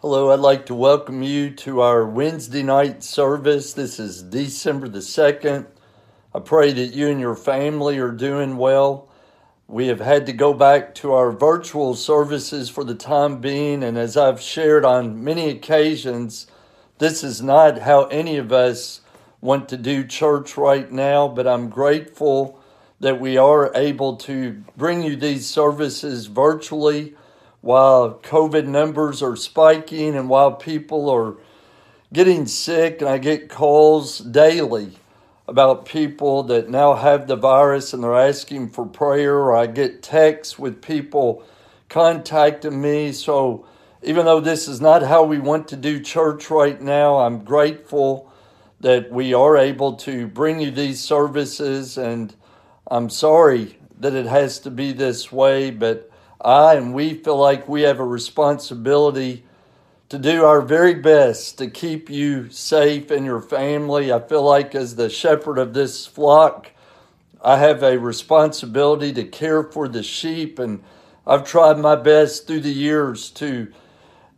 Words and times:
Hello, 0.00 0.30
I'd 0.30 0.40
like 0.40 0.66
to 0.66 0.74
welcome 0.74 1.22
you 1.22 1.48
to 1.52 1.80
our 1.80 2.04
Wednesday 2.04 2.62
night 2.62 3.02
service. 3.02 3.72
This 3.72 3.98
is 3.98 4.22
December 4.22 4.88
the 4.88 4.98
2nd. 4.98 5.64
I 6.34 6.38
pray 6.40 6.70
that 6.74 6.92
you 6.92 7.08
and 7.08 7.18
your 7.18 7.34
family 7.34 7.98
are 7.98 8.10
doing 8.10 8.58
well. 8.58 9.08
We 9.66 9.86
have 9.86 10.00
had 10.00 10.26
to 10.26 10.34
go 10.34 10.52
back 10.52 10.94
to 10.96 11.14
our 11.14 11.32
virtual 11.32 11.94
services 11.94 12.68
for 12.68 12.84
the 12.84 12.94
time 12.94 13.40
being, 13.40 13.82
and 13.82 13.96
as 13.96 14.18
I've 14.18 14.38
shared 14.38 14.84
on 14.84 15.24
many 15.24 15.48
occasions, 15.48 16.46
this 16.98 17.24
is 17.24 17.40
not 17.40 17.78
how 17.78 18.04
any 18.08 18.36
of 18.36 18.52
us 18.52 19.00
want 19.40 19.66
to 19.70 19.78
do 19.78 20.04
church 20.04 20.58
right 20.58 20.92
now, 20.92 21.26
but 21.26 21.46
I'm 21.46 21.70
grateful 21.70 22.60
that 23.00 23.18
we 23.18 23.38
are 23.38 23.74
able 23.74 24.16
to 24.16 24.62
bring 24.76 25.02
you 25.02 25.16
these 25.16 25.48
services 25.48 26.26
virtually 26.26 27.14
while 27.66 28.14
COVID 28.22 28.64
numbers 28.64 29.24
are 29.24 29.34
spiking 29.34 30.14
and 30.14 30.28
while 30.28 30.52
people 30.52 31.10
are 31.10 31.34
getting 32.12 32.46
sick, 32.46 33.00
and 33.00 33.10
I 33.10 33.18
get 33.18 33.48
calls 33.48 34.20
daily 34.20 34.92
about 35.48 35.84
people 35.84 36.44
that 36.44 36.70
now 36.70 36.94
have 36.94 37.26
the 37.26 37.34
virus 37.34 37.92
and 37.92 38.04
they're 38.04 38.14
asking 38.14 38.68
for 38.68 38.86
prayer, 38.86 39.34
or 39.34 39.56
I 39.56 39.66
get 39.66 40.00
texts 40.00 40.56
with 40.56 40.80
people 40.80 41.42
contacting 41.88 42.80
me. 42.80 43.10
So, 43.10 43.66
even 44.00 44.26
though 44.26 44.38
this 44.38 44.68
is 44.68 44.80
not 44.80 45.02
how 45.02 45.24
we 45.24 45.40
want 45.40 45.66
to 45.66 45.76
do 45.76 45.98
church 45.98 46.48
right 46.50 46.80
now, 46.80 47.16
I'm 47.16 47.42
grateful 47.42 48.30
that 48.78 49.10
we 49.10 49.34
are 49.34 49.56
able 49.56 49.94
to 49.94 50.28
bring 50.28 50.60
you 50.60 50.70
these 50.70 51.00
services, 51.00 51.98
and 51.98 52.32
I'm 52.88 53.10
sorry 53.10 53.76
that 53.98 54.14
it 54.14 54.26
has 54.26 54.60
to 54.60 54.70
be 54.70 54.92
this 54.92 55.32
way, 55.32 55.72
but 55.72 56.12
I 56.46 56.76
and 56.76 56.94
we 56.94 57.14
feel 57.14 57.36
like 57.36 57.68
we 57.68 57.82
have 57.82 57.98
a 57.98 58.04
responsibility 58.04 59.44
to 60.10 60.18
do 60.18 60.44
our 60.44 60.62
very 60.62 60.94
best 60.94 61.58
to 61.58 61.68
keep 61.68 62.08
you 62.08 62.48
safe 62.50 63.10
and 63.10 63.26
your 63.26 63.40
family. 63.40 64.12
I 64.12 64.20
feel 64.20 64.44
like, 64.44 64.72
as 64.76 64.94
the 64.94 65.10
shepherd 65.10 65.58
of 65.58 65.74
this 65.74 66.06
flock, 66.06 66.70
I 67.42 67.58
have 67.58 67.82
a 67.82 67.98
responsibility 67.98 69.12
to 69.14 69.24
care 69.24 69.64
for 69.64 69.88
the 69.88 70.04
sheep, 70.04 70.60
and 70.60 70.84
I've 71.26 71.44
tried 71.44 71.78
my 71.78 71.96
best 71.96 72.46
through 72.46 72.60
the 72.60 72.72
years 72.72 73.30
to 73.32 73.72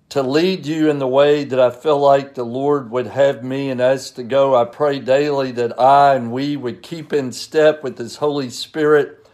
to 0.08 0.22
lead 0.22 0.64
you 0.64 0.88
in 0.88 0.98
the 0.98 1.06
way 1.06 1.44
that 1.44 1.60
I 1.60 1.68
feel 1.68 1.98
like 1.98 2.34
the 2.34 2.42
Lord 2.42 2.90
would 2.90 3.08
have 3.08 3.44
me 3.44 3.68
and 3.68 3.78
us 3.78 4.10
to 4.12 4.22
go. 4.22 4.56
I 4.56 4.64
pray 4.64 5.00
daily 5.00 5.52
that 5.52 5.78
I 5.78 6.14
and 6.14 6.32
we 6.32 6.56
would 6.56 6.82
keep 6.82 7.12
in 7.12 7.30
step 7.32 7.82
with 7.82 7.98
His 7.98 8.16
Holy 8.16 8.48
Spirit, 8.48 9.27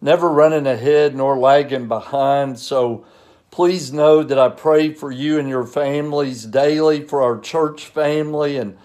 never 0.00 0.28
running 0.30 0.66
ahead 0.66 1.14
nor 1.14 1.38
lagging 1.38 1.88
behind. 1.88 2.58
So 2.58 3.04
please 3.50 3.92
know 3.92 4.22
that 4.22 4.38
I 4.38 4.48
pray 4.48 4.92
for 4.92 5.10
you 5.10 5.38
and 5.38 5.48
your 5.48 5.66
families 5.66 6.44
daily, 6.44 7.02
for 7.02 7.22
our 7.22 7.38
church 7.38 7.86
family, 7.86 8.56
and 8.56 8.76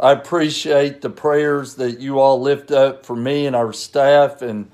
I 0.00 0.12
appreciate 0.12 1.00
the 1.00 1.10
prayers 1.10 1.74
that 1.74 1.98
you 1.98 2.20
all 2.20 2.40
lift 2.40 2.70
up 2.70 3.04
for 3.04 3.16
me 3.16 3.46
and 3.46 3.56
our 3.56 3.72
staff 3.72 4.42
and 4.42 4.70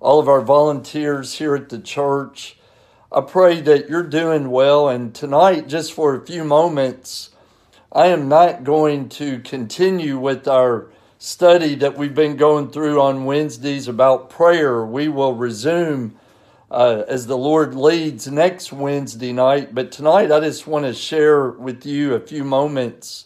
all 0.00 0.18
of 0.18 0.28
our 0.28 0.40
volunteers 0.40 1.34
here 1.34 1.54
at 1.54 1.68
the 1.68 1.78
church. 1.78 2.56
I 3.12 3.20
pray 3.20 3.60
that 3.60 3.88
you're 3.88 4.02
doing 4.02 4.50
well. 4.50 4.88
And 4.88 5.14
tonight, 5.14 5.68
just 5.68 5.92
for 5.92 6.14
a 6.14 6.26
few 6.26 6.44
moments, 6.44 7.30
I 7.92 8.08
am 8.08 8.28
not 8.28 8.64
going 8.64 9.08
to 9.10 9.38
continue 9.40 10.18
with 10.18 10.48
our 10.48 10.88
study 11.24 11.74
that 11.74 11.96
we've 11.96 12.14
been 12.14 12.36
going 12.36 12.68
through 12.68 13.00
on 13.00 13.24
Wednesdays 13.24 13.88
about 13.88 14.28
prayer. 14.28 14.84
We 14.84 15.08
will 15.08 15.32
resume 15.32 16.16
uh, 16.70 17.04
as 17.08 17.26
the 17.26 17.38
Lord 17.38 17.74
leads 17.74 18.28
next 18.28 18.74
Wednesday 18.74 19.32
night. 19.32 19.74
But 19.74 19.90
tonight, 19.90 20.30
I 20.30 20.40
just 20.40 20.66
want 20.66 20.84
to 20.84 20.92
share 20.92 21.48
with 21.48 21.86
you 21.86 22.12
a 22.12 22.20
few 22.20 22.44
moments 22.44 23.24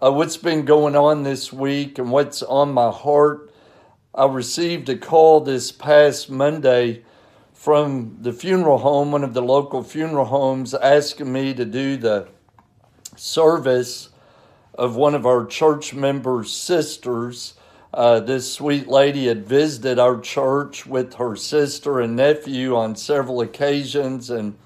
uh, 0.00 0.10
what's 0.10 0.38
been 0.38 0.64
going 0.64 0.96
on 0.96 1.22
this 1.22 1.52
week 1.52 1.98
and 1.98 2.10
what's 2.10 2.42
on 2.42 2.72
my 2.72 2.90
heart. 2.90 3.52
I 4.14 4.24
received 4.24 4.88
a 4.88 4.96
call 4.96 5.40
this 5.40 5.70
past 5.70 6.30
Monday 6.30 7.04
from 7.52 8.16
the 8.22 8.32
funeral 8.32 8.78
home, 8.78 9.12
one 9.12 9.24
of 9.24 9.34
the 9.34 9.42
local 9.42 9.82
funeral 9.82 10.24
homes, 10.24 10.72
asking 10.72 11.30
me 11.30 11.52
to 11.52 11.66
do 11.66 11.98
the 11.98 12.28
service 13.14 14.08
of 14.74 14.96
one 14.96 15.14
of 15.14 15.26
our 15.26 15.44
church 15.44 15.94
members' 15.94 16.52
sisters. 16.52 17.54
Uh, 17.92 18.20
this 18.20 18.52
sweet 18.52 18.86
lady 18.86 19.26
had 19.26 19.44
visited 19.44 19.98
our 19.98 20.20
church 20.20 20.86
with 20.86 21.14
her 21.14 21.34
sister 21.34 22.00
and 22.00 22.14
nephew 22.14 22.76
on 22.76 22.94
several 22.94 23.40
occasions, 23.40 24.30
and 24.30 24.56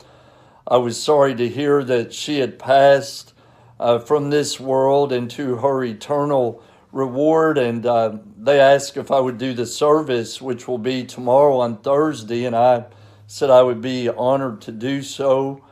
I 0.68 0.76
was 0.76 1.02
sorry 1.02 1.34
to 1.34 1.48
hear 1.48 1.82
that 1.84 2.12
she 2.12 2.38
had 2.38 2.58
passed 2.58 3.32
uh, 3.80 3.98
from 3.98 4.30
this 4.30 4.60
world 4.60 5.12
into 5.12 5.56
her 5.56 5.82
eternal 5.84 6.62
reward. 6.92 7.58
And 7.58 7.84
uh, 7.84 8.18
they 8.38 8.60
asked 8.60 8.96
if 8.96 9.10
I 9.10 9.20
would 9.20 9.38
do 9.38 9.52
the 9.52 9.66
service, 9.66 10.40
which 10.40 10.68
will 10.68 10.78
be 10.78 11.04
tomorrow 11.04 11.58
on 11.58 11.78
Thursday, 11.78 12.44
and 12.44 12.54
I 12.54 12.84
said 13.26 13.50
I 13.50 13.62
would 13.62 13.80
be 13.80 14.08
honored 14.08 14.60
to 14.62 14.72
do 14.72 15.02
so. 15.02 15.64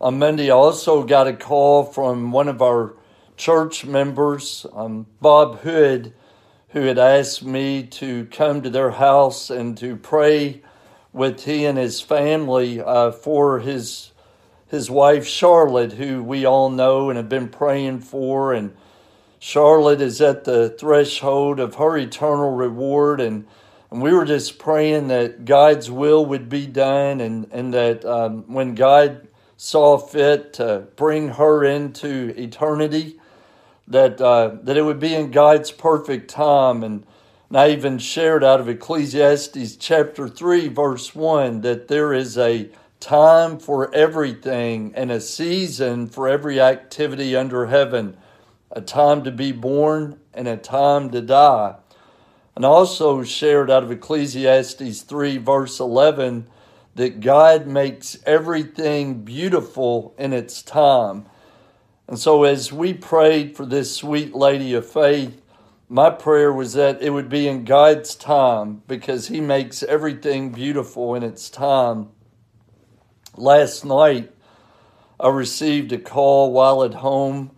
On 0.00 0.18
Monday, 0.18 0.50
I 0.50 0.54
also 0.54 1.04
got 1.04 1.26
a 1.26 1.34
call 1.34 1.84
from 1.84 2.32
one 2.32 2.48
of 2.48 2.62
our 2.62 2.94
church 3.40 3.86
members, 3.86 4.66
um, 4.74 5.06
Bob 5.22 5.60
Hood, 5.60 6.12
who 6.68 6.82
had 6.82 6.98
asked 6.98 7.42
me 7.42 7.84
to 7.84 8.26
come 8.26 8.60
to 8.60 8.68
their 8.68 8.90
house 8.90 9.48
and 9.48 9.78
to 9.78 9.96
pray 9.96 10.60
with 11.14 11.46
he 11.46 11.64
and 11.64 11.78
his 11.78 12.02
family 12.02 12.82
uh, 12.82 13.10
for 13.10 13.60
his 13.60 14.12
his 14.68 14.88
wife 14.88 15.26
Charlotte, 15.26 15.94
who 15.94 16.22
we 16.22 16.44
all 16.44 16.68
know 16.68 17.08
and 17.08 17.16
have 17.16 17.28
been 17.30 17.48
praying 17.48 18.00
for, 18.00 18.52
and 18.52 18.76
Charlotte 19.40 20.02
is 20.02 20.20
at 20.20 20.44
the 20.44 20.68
threshold 20.68 21.58
of 21.58 21.76
her 21.76 21.96
eternal 21.96 22.52
reward. 22.52 23.20
And, 23.20 23.46
and 23.90 24.00
we 24.00 24.12
were 24.12 24.26
just 24.26 24.60
praying 24.60 25.08
that 25.08 25.44
God's 25.44 25.90
will 25.90 26.24
would 26.26 26.48
be 26.48 26.66
done 26.66 27.20
and, 27.20 27.48
and 27.50 27.74
that 27.74 28.04
um, 28.04 28.44
when 28.46 28.76
God 28.76 29.26
saw 29.56 29.98
fit 29.98 30.52
to 30.54 30.86
bring 30.94 31.30
her 31.30 31.64
into 31.64 32.32
eternity, 32.36 33.19
that, 33.90 34.20
uh, 34.20 34.56
that 34.62 34.76
it 34.76 34.82
would 34.82 35.00
be 35.00 35.14
in 35.14 35.30
God's 35.30 35.70
perfect 35.70 36.30
time. 36.30 36.82
And, 36.82 37.04
and 37.48 37.58
I 37.58 37.70
even 37.70 37.98
shared 37.98 38.42
out 38.42 38.60
of 38.60 38.68
Ecclesiastes 38.68 39.76
chapter 39.76 40.28
3, 40.28 40.68
verse 40.68 41.14
1, 41.14 41.60
that 41.60 41.88
there 41.88 42.14
is 42.14 42.38
a 42.38 42.70
time 43.00 43.58
for 43.58 43.92
everything 43.94 44.92
and 44.94 45.10
a 45.10 45.20
season 45.20 46.06
for 46.06 46.28
every 46.28 46.60
activity 46.60 47.36
under 47.36 47.66
heaven 47.66 48.16
a 48.72 48.80
time 48.80 49.24
to 49.24 49.30
be 49.30 49.52
born 49.52 50.18
and 50.32 50.46
a 50.46 50.56
time 50.56 51.10
to 51.10 51.20
die. 51.20 51.74
And 52.54 52.64
also 52.64 53.22
shared 53.22 53.70
out 53.70 53.82
of 53.82 53.90
Ecclesiastes 53.90 55.02
3, 55.02 55.38
verse 55.38 55.80
11, 55.80 56.46
that 56.94 57.20
God 57.20 57.66
makes 57.66 58.18
everything 58.26 59.22
beautiful 59.22 60.14
in 60.18 60.32
its 60.32 60.62
time. 60.62 61.26
And 62.10 62.18
so, 62.18 62.42
as 62.42 62.72
we 62.72 62.92
prayed 62.92 63.56
for 63.56 63.64
this 63.64 63.94
sweet 63.94 64.34
lady 64.34 64.74
of 64.74 64.84
faith, 64.84 65.40
my 65.88 66.10
prayer 66.10 66.52
was 66.52 66.72
that 66.72 67.00
it 67.00 67.10
would 67.10 67.28
be 67.28 67.46
in 67.46 67.64
God's 67.64 68.16
time 68.16 68.82
because 68.88 69.28
He 69.28 69.40
makes 69.40 69.84
everything 69.84 70.50
beautiful 70.50 71.14
in 71.14 71.22
its 71.22 71.48
time. 71.48 72.08
Last 73.36 73.84
night, 73.84 74.32
I 75.20 75.28
received 75.28 75.92
a 75.92 75.98
call 75.98 76.50
while 76.50 76.82
at 76.82 76.94
home 76.94 77.52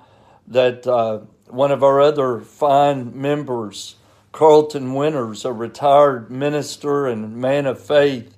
that 0.46 0.86
uh, 0.86 1.20
one 1.46 1.72
of 1.72 1.82
our 1.82 2.02
other 2.02 2.38
fine 2.38 3.18
members, 3.18 3.96
Carlton 4.32 4.92
Winters, 4.92 5.46
a 5.46 5.52
retired 5.52 6.30
minister 6.30 7.06
and 7.06 7.38
man 7.38 7.64
of 7.64 7.80
faith, 7.80 8.36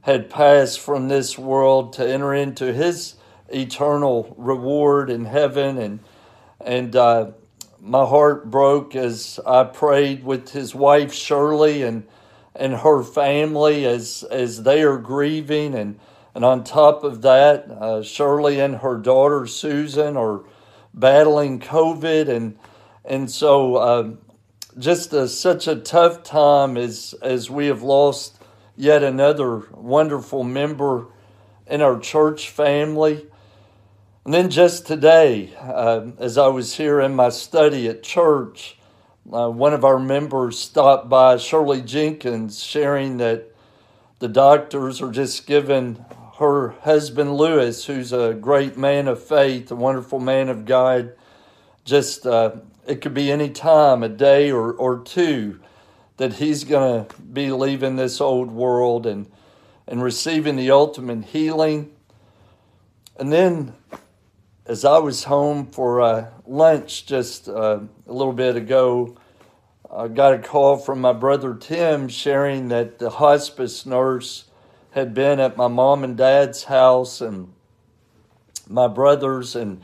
had 0.00 0.30
passed 0.30 0.80
from 0.80 1.08
this 1.08 1.36
world 1.36 1.92
to 1.92 2.08
enter 2.08 2.32
into 2.32 2.72
his 2.72 3.16
eternal 3.54 4.34
reward 4.36 5.10
in 5.10 5.24
heaven. 5.24 5.78
And, 5.78 6.00
and 6.60 6.96
uh, 6.96 7.30
my 7.80 8.04
heart 8.04 8.50
broke 8.50 8.96
as 8.96 9.38
I 9.46 9.64
prayed 9.64 10.24
with 10.24 10.50
his 10.50 10.74
wife, 10.74 11.12
Shirley, 11.12 11.82
and, 11.82 12.06
and 12.54 12.74
her 12.74 13.02
family 13.02 13.86
as, 13.86 14.24
as 14.30 14.62
they 14.62 14.82
are 14.82 14.98
grieving. 14.98 15.74
And, 15.74 15.98
and 16.34 16.44
on 16.44 16.64
top 16.64 17.04
of 17.04 17.22
that, 17.22 17.70
uh, 17.70 18.02
Shirley 18.02 18.60
and 18.60 18.76
her 18.76 18.96
daughter, 18.96 19.46
Susan, 19.46 20.16
are 20.16 20.42
battling 20.94 21.60
COVID, 21.60 22.28
and 22.28 22.56
and 23.04 23.30
so 23.30 23.76
uh, 23.76 24.10
just 24.78 25.12
a, 25.12 25.28
such 25.28 25.66
a 25.66 25.76
tough 25.76 26.22
time 26.22 26.76
as 26.76 27.14
as 27.20 27.50
we 27.50 27.66
have 27.66 27.82
lost 27.82 28.38
yet 28.76 29.02
another 29.02 29.68
wonderful 29.72 30.44
member 30.44 31.06
in 31.66 31.82
our 31.82 31.98
church 31.98 32.50
family. 32.50 33.26
And 34.24 34.32
then 34.32 34.48
just 34.48 34.86
today, 34.86 35.54
uh, 35.60 36.06
as 36.18 36.38
I 36.38 36.46
was 36.46 36.76
here 36.76 36.98
in 37.00 37.14
my 37.14 37.28
study 37.28 37.88
at 37.88 38.02
church, 38.02 38.78
uh, 39.30 39.50
one 39.50 39.74
of 39.74 39.84
our 39.84 39.98
members 39.98 40.58
stopped 40.58 41.10
by, 41.10 41.36
Shirley 41.36 41.82
Jenkins, 41.82 42.62
sharing 42.62 43.18
that 43.18 43.54
the 44.20 44.28
doctors 44.28 45.02
are 45.02 45.10
just 45.10 45.46
giving 45.46 46.02
her 46.38 46.70
husband 46.70 47.36
Lewis, 47.36 47.84
who's 47.84 48.14
a 48.14 48.32
great 48.32 48.78
man 48.78 49.08
of 49.08 49.22
faith, 49.22 49.70
a 49.70 49.76
wonderful 49.76 50.20
man 50.20 50.48
of 50.48 50.64
God. 50.64 51.12
Just 51.84 52.26
uh, 52.26 52.52
it 52.86 53.02
could 53.02 53.12
be 53.12 53.30
any 53.30 53.50
time, 53.50 54.02
a 54.02 54.08
day 54.08 54.50
or, 54.50 54.72
or 54.72 55.00
two, 55.00 55.60
that 56.16 56.34
he's 56.34 56.64
going 56.64 57.04
to 57.04 57.14
be 57.20 57.52
leaving 57.52 57.96
this 57.96 58.22
old 58.22 58.50
world 58.50 59.04
and 59.04 59.30
and 59.86 60.02
receiving 60.02 60.56
the 60.56 60.70
ultimate 60.70 61.26
healing. 61.26 61.90
And 63.18 63.30
then, 63.30 63.74
as 64.66 64.84
I 64.84 64.98
was 64.98 65.24
home 65.24 65.66
for 65.66 66.00
uh, 66.00 66.30
lunch 66.46 67.04
just 67.06 67.48
uh, 67.48 67.80
a 68.06 68.12
little 68.12 68.32
bit 68.32 68.56
ago, 68.56 69.16
I 69.94 70.08
got 70.08 70.34
a 70.34 70.38
call 70.38 70.78
from 70.78 71.00
my 71.00 71.12
brother 71.12 71.54
Tim 71.54 72.08
sharing 72.08 72.68
that 72.68 72.98
the 72.98 73.10
hospice 73.10 73.84
nurse 73.84 74.44
had 74.92 75.12
been 75.12 75.38
at 75.38 75.56
my 75.56 75.68
mom 75.68 76.02
and 76.02 76.16
dad's 76.16 76.64
house, 76.64 77.20
and 77.20 77.52
my 78.66 78.88
brothers 78.88 79.54
and 79.54 79.82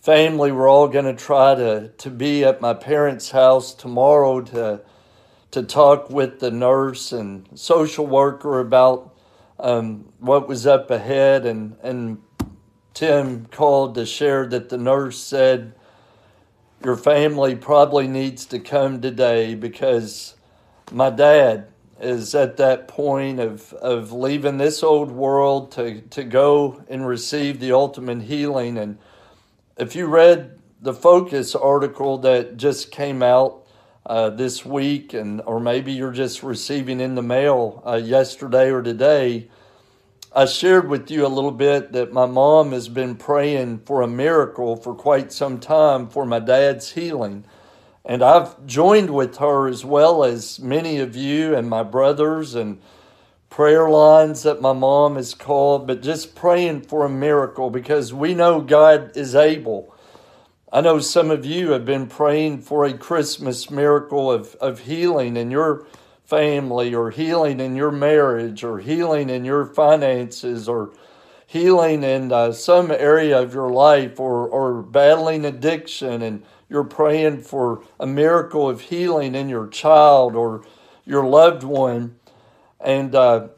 family 0.00 0.50
were 0.50 0.66
all 0.66 0.88
going 0.88 1.04
to 1.04 1.14
try 1.14 1.54
to, 1.54 1.88
to 1.88 2.10
be 2.10 2.44
at 2.44 2.60
my 2.60 2.74
parents' 2.74 3.30
house 3.30 3.74
tomorrow 3.74 4.40
to, 4.40 4.80
to 5.52 5.62
talk 5.62 6.10
with 6.10 6.40
the 6.40 6.50
nurse 6.50 7.12
and 7.12 7.46
social 7.54 8.06
worker 8.06 8.58
about 8.58 9.14
um, 9.58 10.12
what 10.18 10.48
was 10.48 10.66
up 10.66 10.90
ahead, 10.90 11.46
and 11.46 11.76
and 11.82 12.18
Tim 12.96 13.44
called 13.44 13.94
to 13.96 14.06
share 14.06 14.46
that 14.46 14.70
the 14.70 14.78
nurse 14.78 15.18
said 15.18 15.74
your 16.82 16.96
family 16.96 17.54
probably 17.54 18.08
needs 18.08 18.46
to 18.46 18.58
come 18.58 19.02
today 19.02 19.54
because 19.54 20.34
my 20.90 21.10
dad 21.10 21.68
is 22.00 22.34
at 22.34 22.56
that 22.56 22.88
point 22.88 23.38
of, 23.38 23.74
of 23.74 24.12
leaving 24.12 24.56
this 24.56 24.82
old 24.82 25.10
world 25.10 25.72
to, 25.72 26.00
to 26.00 26.24
go 26.24 26.82
and 26.88 27.06
receive 27.06 27.60
the 27.60 27.70
ultimate 27.70 28.22
healing. 28.22 28.78
And 28.78 28.96
if 29.76 29.94
you 29.94 30.06
read 30.06 30.58
the 30.80 30.94
Focus 30.94 31.54
article 31.54 32.16
that 32.18 32.56
just 32.56 32.90
came 32.90 33.22
out 33.22 33.66
uh, 34.06 34.30
this 34.30 34.64
week, 34.64 35.12
and 35.12 35.42
or 35.42 35.60
maybe 35.60 35.92
you're 35.92 36.12
just 36.12 36.42
receiving 36.42 37.00
in 37.00 37.14
the 37.14 37.22
mail 37.22 37.82
uh, 37.86 37.96
yesterday 37.96 38.70
or 38.70 38.80
today. 38.80 39.50
I 40.36 40.44
shared 40.44 40.90
with 40.90 41.10
you 41.10 41.26
a 41.26 41.28
little 41.28 41.50
bit 41.50 41.92
that 41.92 42.12
my 42.12 42.26
mom 42.26 42.72
has 42.72 42.90
been 42.90 43.14
praying 43.14 43.78
for 43.86 44.02
a 44.02 44.06
miracle 44.06 44.76
for 44.76 44.94
quite 44.94 45.32
some 45.32 45.58
time 45.58 46.10
for 46.10 46.26
my 46.26 46.40
dad's 46.40 46.90
healing. 46.92 47.46
And 48.04 48.22
I've 48.22 48.66
joined 48.66 49.08
with 49.08 49.38
her 49.38 49.66
as 49.66 49.82
well 49.82 50.22
as 50.24 50.60
many 50.60 50.98
of 50.98 51.16
you 51.16 51.54
and 51.54 51.70
my 51.70 51.82
brothers 51.82 52.54
and 52.54 52.82
prayer 53.48 53.88
lines 53.88 54.42
that 54.42 54.60
my 54.60 54.74
mom 54.74 55.16
has 55.16 55.32
called, 55.32 55.86
but 55.86 56.02
just 56.02 56.34
praying 56.34 56.82
for 56.82 57.06
a 57.06 57.08
miracle 57.08 57.70
because 57.70 58.12
we 58.12 58.34
know 58.34 58.60
God 58.60 59.16
is 59.16 59.34
able. 59.34 59.94
I 60.70 60.82
know 60.82 60.98
some 60.98 61.30
of 61.30 61.46
you 61.46 61.70
have 61.70 61.86
been 61.86 62.08
praying 62.08 62.60
for 62.60 62.84
a 62.84 62.92
Christmas 62.92 63.70
miracle 63.70 64.30
of, 64.30 64.54
of 64.56 64.80
healing 64.80 65.38
in 65.38 65.50
your 65.50 65.86
family 66.26 66.94
or 66.94 67.10
healing 67.10 67.60
in 67.60 67.76
your 67.76 67.92
marriage 67.92 68.64
or 68.64 68.78
healing 68.78 69.30
in 69.30 69.44
your 69.44 69.64
finances 69.64 70.68
or 70.68 70.92
healing 71.46 72.02
in 72.02 72.32
uh, 72.32 72.52
some 72.52 72.90
area 72.90 73.40
of 73.40 73.54
your 73.54 73.70
life 73.70 74.18
or, 74.18 74.48
or 74.48 74.82
battling 74.82 75.44
addiction 75.44 76.20
and 76.22 76.42
you're 76.68 76.84
praying 76.84 77.40
for 77.42 77.82
a 78.00 78.06
miracle 78.06 78.68
of 78.68 78.80
healing 78.82 79.34
in 79.36 79.48
your 79.48 79.68
child 79.68 80.34
or 80.34 80.64
your 81.04 81.24
loved 81.24 81.62
one. 81.62 82.16
And 82.80 83.14
uh, 83.14 83.48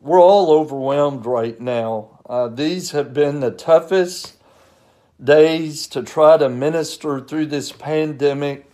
we're 0.00 0.20
all 0.20 0.50
overwhelmed 0.50 1.24
right 1.24 1.60
now. 1.60 2.20
Uh, 2.28 2.48
these 2.48 2.90
have 2.90 3.14
been 3.14 3.38
the 3.38 3.52
toughest 3.52 4.36
days 5.22 5.86
to 5.86 6.02
try 6.02 6.36
to 6.36 6.48
minister 6.48 7.20
through 7.20 7.46
this 7.46 7.70
pandemic. 7.70 8.68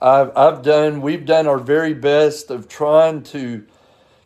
I've, 0.00 0.36
I've 0.36 0.62
done, 0.62 1.02
we've 1.02 1.26
done 1.26 1.46
our 1.46 1.58
very 1.58 1.94
best 1.94 2.50
of 2.50 2.68
trying 2.68 3.22
to 3.24 3.66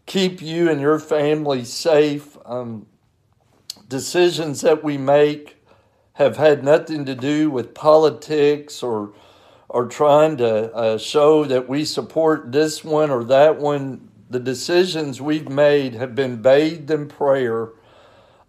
keep 0.07 0.41
you 0.41 0.71
and 0.71 0.81
your 0.81 0.99
family 0.99 1.65
safe. 1.65 2.37
Um, 2.45 2.87
decisions 3.89 4.61
that 4.61 4.85
we 4.85 4.99
make 4.99 5.57
have 6.15 6.37
had 6.37 6.63
nothing 6.63 7.05
to 7.07 7.15
do 7.15 7.51
with 7.51 7.75
politics 7.75 8.83
or 8.83 9.13
or 9.69 9.87
trying 9.87 10.37
to 10.37 10.73
uh, 10.73 10.97
show 10.97 11.45
that 11.45 11.69
we 11.69 11.85
support 11.85 12.53
this 12.53 12.85
one 12.85 13.11
or 13.11 13.25
that 13.25 13.59
one. 13.59 14.09
The 14.31 14.39
decisions 14.39 15.21
we've 15.21 15.49
made 15.49 15.95
have 15.95 16.15
been 16.15 16.41
bathed 16.43 16.91
in 16.91 17.09
prayer 17.09 17.71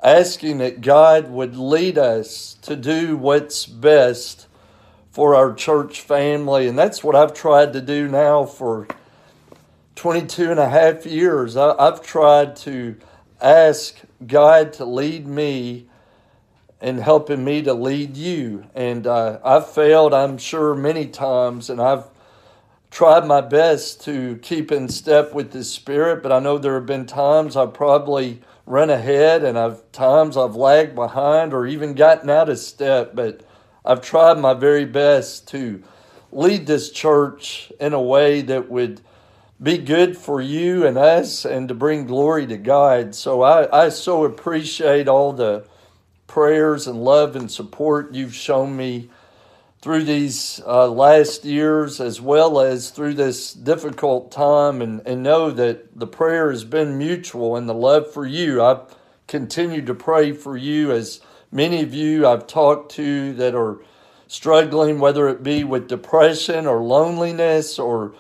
asking 0.03 0.59
that 0.59 0.81
God 0.81 1.29
would 1.29 1.57
lead 1.57 1.97
us 1.97 2.55
to 2.61 2.75
do 2.75 3.17
what's 3.17 3.65
best 3.65 4.47
for 5.15 5.33
our 5.33 5.53
church 5.53 6.01
family. 6.01 6.67
And 6.67 6.77
that's 6.77 7.01
what 7.01 7.15
I've 7.15 7.33
tried 7.33 7.71
to 7.71 7.79
do 7.79 8.09
now 8.09 8.43
for 8.43 8.85
22 9.95 10.51
and 10.51 10.59
a 10.59 10.67
half 10.67 11.05
years. 11.05 11.55
I, 11.55 11.81
have 11.81 12.01
tried 12.01 12.57
to 12.57 12.97
ask 13.41 13.95
God 14.27 14.73
to 14.73 14.83
lead 14.83 15.25
me 15.25 15.85
and 16.81 16.99
helping 16.99 17.45
me 17.45 17.61
to 17.61 17.73
lead 17.73 18.17
you. 18.17 18.65
And 18.75 19.07
uh, 19.07 19.39
I've 19.41 19.69
failed, 19.69 20.13
I'm 20.13 20.37
sure, 20.37 20.75
many 20.75 21.07
times, 21.07 21.69
and 21.69 21.79
I've 21.79 22.03
tried 22.91 23.25
my 23.25 23.39
best 23.39 24.03
to 24.03 24.35
keep 24.41 24.69
in 24.69 24.89
step 24.89 25.33
with 25.33 25.53
the 25.53 25.63
Spirit, 25.63 26.23
but 26.23 26.33
I 26.33 26.39
know 26.39 26.57
there 26.57 26.75
have 26.75 26.85
been 26.85 27.05
times 27.05 27.55
I've 27.55 27.73
probably 27.73 28.41
run 28.65 28.89
ahead 28.89 29.45
and 29.45 29.57
I've 29.57 29.89
times 29.93 30.35
I've 30.35 30.57
lagged 30.57 30.93
behind 30.93 31.53
or 31.53 31.65
even 31.65 31.93
gotten 31.93 32.29
out 32.29 32.49
of 32.49 32.59
step, 32.59 33.15
but 33.15 33.45
I've 33.85 34.01
tried 34.01 34.39
my 34.39 34.53
very 34.53 34.85
best 34.85 35.47
to 35.49 35.83
lead 36.31 36.65
this 36.65 36.89
church 36.89 37.71
in 37.79 37.93
a 37.93 38.01
way 38.01 38.41
that 38.41 38.69
would 38.69 39.01
be 39.61 39.77
good 39.77 40.17
for 40.17 40.41
you 40.41 40.85
and 40.85 40.97
us 40.97 41.45
and 41.45 41.67
to 41.67 41.73
bring 41.73 42.05
glory 42.05 42.47
to 42.47 42.57
God. 42.57 43.15
So 43.15 43.41
I, 43.41 43.85
I 43.85 43.89
so 43.89 44.25
appreciate 44.25 45.07
all 45.07 45.33
the 45.33 45.67
prayers 46.27 46.87
and 46.87 47.03
love 47.03 47.35
and 47.35 47.49
support 47.49 48.13
you've 48.13 48.35
shown 48.35 48.75
me 48.75 49.09
through 49.81 50.03
these 50.03 50.61
uh, 50.65 50.87
last 50.89 51.45
years 51.45 52.01
as 52.01 52.19
well 52.19 52.59
as 52.59 52.89
through 52.89 53.13
this 53.13 53.53
difficult 53.53 54.31
time 54.31 54.81
and, 54.81 54.99
and 55.05 55.21
know 55.21 55.51
that 55.51 55.97
the 55.97 56.07
prayer 56.07 56.49
has 56.49 56.63
been 56.63 56.97
mutual 56.97 57.55
and 57.55 57.69
the 57.69 57.73
love 57.73 58.11
for 58.11 58.25
you. 58.25 58.63
I've 58.63 58.81
continued 59.27 59.85
to 59.85 59.93
pray 59.93 60.31
for 60.31 60.57
you 60.57 60.91
as 60.91 61.21
many 61.55 61.81
of 61.81 61.93
you 61.93 62.27
I've 62.27 62.47
talked 62.47 62.91
to 62.95 63.31
that 63.33 63.55
are 63.55 63.79
struggling, 64.27 64.99
whether 64.99 65.29
it 65.29 65.41
be 65.41 65.63
with 65.63 65.87
depression 65.87 66.67
or 66.67 66.81
loneliness 66.81 67.79
or 67.79 68.13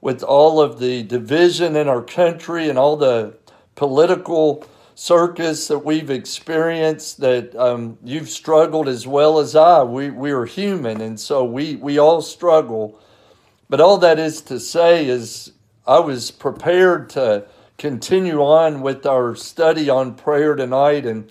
with 0.00 0.24
all 0.24 0.60
of 0.60 0.80
the 0.80 1.04
division 1.04 1.76
in 1.76 1.88
our 1.88 2.02
country 2.02 2.68
and 2.68 2.76
all 2.76 2.96
the 2.96 3.36
political 3.76 4.66
circus 4.96 5.68
that 5.68 5.78
we've 5.78 6.10
experienced 6.10 7.20
that 7.20 7.54
um, 7.54 7.96
you've 8.02 8.28
struggled 8.28 8.88
as 8.88 9.06
well 9.06 9.38
as 9.38 9.54
I. 9.54 9.84
We, 9.84 10.10
we 10.10 10.32
are 10.32 10.44
human, 10.44 11.00
and 11.00 11.18
so 11.20 11.44
we, 11.44 11.76
we 11.76 11.98
all 11.98 12.20
struggle. 12.20 12.98
But 13.70 13.80
all 13.80 13.96
that 13.98 14.18
is 14.18 14.42
to 14.42 14.58
say 14.58 15.06
is, 15.06 15.52
I 15.86 16.00
was 16.00 16.32
prepared 16.32 17.10
to 17.10 17.46
continue 17.78 18.42
on 18.42 18.82
with 18.82 19.06
our 19.06 19.36
study 19.36 19.88
on 19.88 20.14
prayer 20.14 20.54
tonight. 20.56 21.06
And 21.06 21.30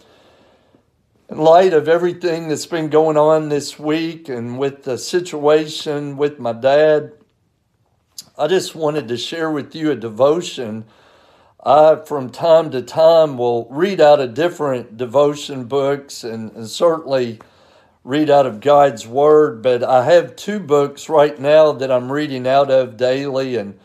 in 1.31 1.37
light 1.37 1.71
of 1.71 1.87
everything 1.87 2.49
that's 2.49 2.65
been 2.65 2.89
going 2.89 3.15
on 3.15 3.47
this 3.47 3.79
week 3.79 4.27
and 4.27 4.59
with 4.59 4.83
the 4.83 4.97
situation 4.97 6.17
with 6.17 6.39
my 6.39 6.51
dad, 6.51 7.13
I 8.37 8.47
just 8.47 8.75
wanted 8.75 9.07
to 9.07 9.15
share 9.15 9.49
with 9.49 9.73
you 9.73 9.91
a 9.91 9.95
devotion 9.95 10.83
I, 11.63 11.95
from 11.95 12.31
time 12.31 12.71
to 12.71 12.81
time, 12.81 13.37
will 13.37 13.65
read 13.69 14.01
out 14.01 14.19
of 14.19 14.33
different 14.33 14.97
devotion 14.97 15.65
books 15.65 16.25
and, 16.25 16.51
and, 16.53 16.67
certainly 16.67 17.39
read 18.03 18.29
out 18.29 18.47
of 18.47 18.59
God's 18.59 19.07
Word. 19.07 19.61
But 19.61 19.83
I 19.83 20.03
have 20.05 20.35
two 20.35 20.59
books 20.59 21.07
right 21.07 21.39
now 21.39 21.71
that 21.71 21.91
I'm 21.91 22.11
reading 22.11 22.47
out 22.47 22.71
of 22.71 22.97
daily, 22.97 23.55
and 23.55 23.79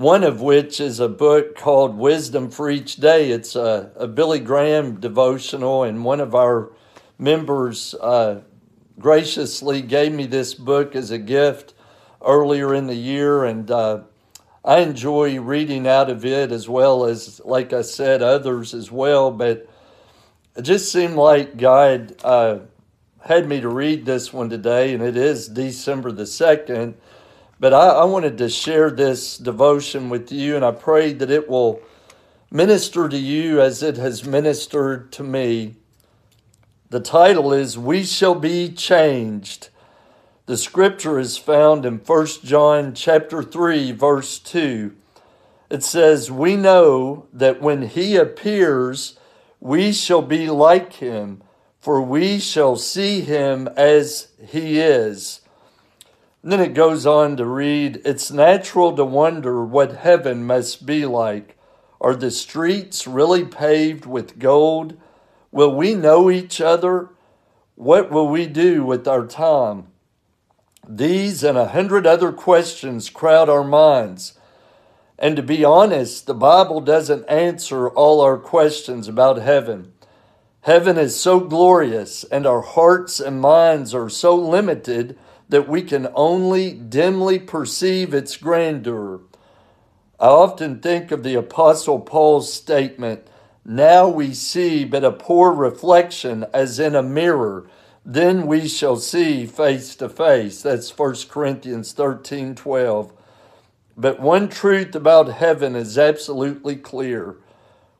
one 0.00 0.24
of 0.24 0.40
which 0.40 0.80
is 0.80 0.98
a 0.98 1.10
book 1.10 1.54
called 1.54 1.94
Wisdom 1.94 2.50
for 2.50 2.70
Each 2.70 2.96
Day. 2.96 3.30
It's 3.30 3.54
a, 3.54 3.92
a 3.96 4.08
Billy 4.08 4.40
Graham 4.40 4.98
devotional, 4.98 5.82
and 5.82 6.02
one 6.06 6.20
of 6.20 6.34
our 6.34 6.72
members 7.18 7.94
uh, 8.00 8.40
graciously 8.98 9.82
gave 9.82 10.10
me 10.10 10.24
this 10.24 10.54
book 10.54 10.96
as 10.96 11.10
a 11.10 11.18
gift 11.18 11.74
earlier 12.24 12.72
in 12.72 12.86
the 12.86 12.94
year, 12.94 13.44
and 13.44 13.70
uh, 13.70 14.00
I 14.64 14.78
enjoy 14.78 15.38
reading 15.38 15.86
out 15.86 16.08
of 16.08 16.24
it 16.24 16.50
as 16.50 16.66
well 16.66 17.04
as, 17.04 17.38
like 17.44 17.74
I 17.74 17.82
said, 17.82 18.22
others 18.22 18.72
as 18.72 18.90
well. 18.90 19.30
But 19.30 19.68
it 20.56 20.62
just 20.62 20.90
seemed 20.90 21.16
like 21.16 21.58
God 21.58 22.14
uh, 22.24 22.60
had 23.22 23.46
me 23.46 23.60
to 23.60 23.68
read 23.68 24.06
this 24.06 24.32
one 24.32 24.48
today, 24.48 24.94
and 24.94 25.02
it 25.02 25.18
is 25.18 25.46
December 25.46 26.10
the 26.10 26.22
2nd. 26.22 26.94
But 27.60 27.74
I, 27.74 27.88
I 27.90 28.04
wanted 28.04 28.38
to 28.38 28.48
share 28.48 28.90
this 28.90 29.36
devotion 29.36 30.08
with 30.08 30.32
you, 30.32 30.56
and 30.56 30.64
I 30.64 30.70
pray 30.70 31.12
that 31.12 31.30
it 31.30 31.46
will 31.46 31.82
minister 32.50 33.06
to 33.06 33.18
you 33.18 33.60
as 33.60 33.82
it 33.82 33.98
has 33.98 34.24
ministered 34.24 35.12
to 35.12 35.22
me. 35.22 35.76
The 36.88 37.00
title 37.00 37.52
is 37.52 37.76
We 37.76 38.02
Shall 38.02 38.34
Be 38.34 38.70
Changed. 38.70 39.68
The 40.46 40.56
scripture 40.56 41.18
is 41.18 41.36
found 41.36 41.84
in 41.84 41.98
1 41.98 42.26
John 42.42 42.94
chapter 42.94 43.42
3 43.42 43.92
verse 43.92 44.38
2. 44.38 44.92
It 45.68 45.84
says, 45.84 46.30
"We 46.30 46.56
know 46.56 47.26
that 47.30 47.60
when 47.60 47.82
he 47.82 48.16
appears, 48.16 49.18
we 49.60 49.92
shall 49.92 50.22
be 50.22 50.48
like 50.48 50.94
him, 50.94 51.42
for 51.78 52.00
we 52.00 52.38
shall 52.38 52.74
see 52.76 53.20
him 53.20 53.68
as 53.76 54.28
he 54.44 54.80
is." 54.80 55.42
Then 56.42 56.60
it 56.60 56.74
goes 56.74 57.04
on 57.04 57.36
to 57.36 57.44
read, 57.44 58.00
"It's 58.04 58.30
natural 58.30 58.96
to 58.96 59.04
wonder 59.04 59.62
what 59.64 59.92
heaven 59.92 60.46
must 60.46 60.86
be 60.86 61.04
like. 61.04 61.58
Are 62.00 62.14
the 62.14 62.30
streets 62.30 63.06
really 63.06 63.44
paved 63.44 64.06
with 64.06 64.38
gold? 64.38 64.94
Will 65.52 65.74
we 65.74 65.94
know 65.94 66.30
each 66.30 66.60
other? 66.60 67.10
What 67.74 68.10
will 68.10 68.28
we 68.28 68.46
do 68.46 68.84
with 68.84 69.06
our 69.06 69.26
time?" 69.26 69.88
These 70.88 71.44
and 71.44 71.58
a 71.58 71.68
hundred 71.68 72.06
other 72.06 72.32
questions 72.32 73.10
crowd 73.10 73.50
our 73.50 73.62
minds. 73.62 74.32
And 75.18 75.36
to 75.36 75.42
be 75.42 75.62
honest, 75.62 76.26
the 76.26 76.34
Bible 76.34 76.80
doesn't 76.80 77.28
answer 77.28 77.90
all 77.90 78.22
our 78.22 78.38
questions 78.38 79.06
about 79.06 79.36
heaven. 79.36 79.92
Heaven 80.62 80.96
is 80.96 81.14
so 81.14 81.40
glorious, 81.40 82.24
and 82.24 82.46
our 82.46 82.62
hearts 82.62 83.20
and 83.20 83.40
minds 83.40 83.94
are 83.94 84.08
so 84.08 84.34
limited 84.34 85.18
that 85.50 85.68
we 85.68 85.82
can 85.82 86.08
only 86.14 86.72
dimly 86.72 87.38
perceive 87.38 88.14
its 88.14 88.36
grandeur. 88.36 89.20
I 90.18 90.28
often 90.28 90.80
think 90.80 91.10
of 91.10 91.22
the 91.22 91.34
Apostle 91.34 92.00
Paul's 92.00 92.52
statement 92.52 93.26
Now 93.64 94.08
we 94.08 94.32
see 94.32 94.84
but 94.84 95.04
a 95.04 95.12
poor 95.12 95.52
reflection 95.52 96.46
as 96.54 96.78
in 96.78 96.94
a 96.94 97.02
mirror, 97.02 97.66
then 98.04 98.46
we 98.46 98.68
shall 98.68 98.96
see 98.96 99.44
face 99.44 99.94
to 99.96 100.08
face. 100.08 100.62
That's 100.62 100.96
1 100.96 101.14
Corinthians 101.28 101.92
13 101.92 102.54
12. 102.54 103.12
But 103.96 104.20
one 104.20 104.48
truth 104.48 104.94
about 104.94 105.28
heaven 105.28 105.76
is 105.76 105.98
absolutely 105.98 106.76
clear. 106.76 107.36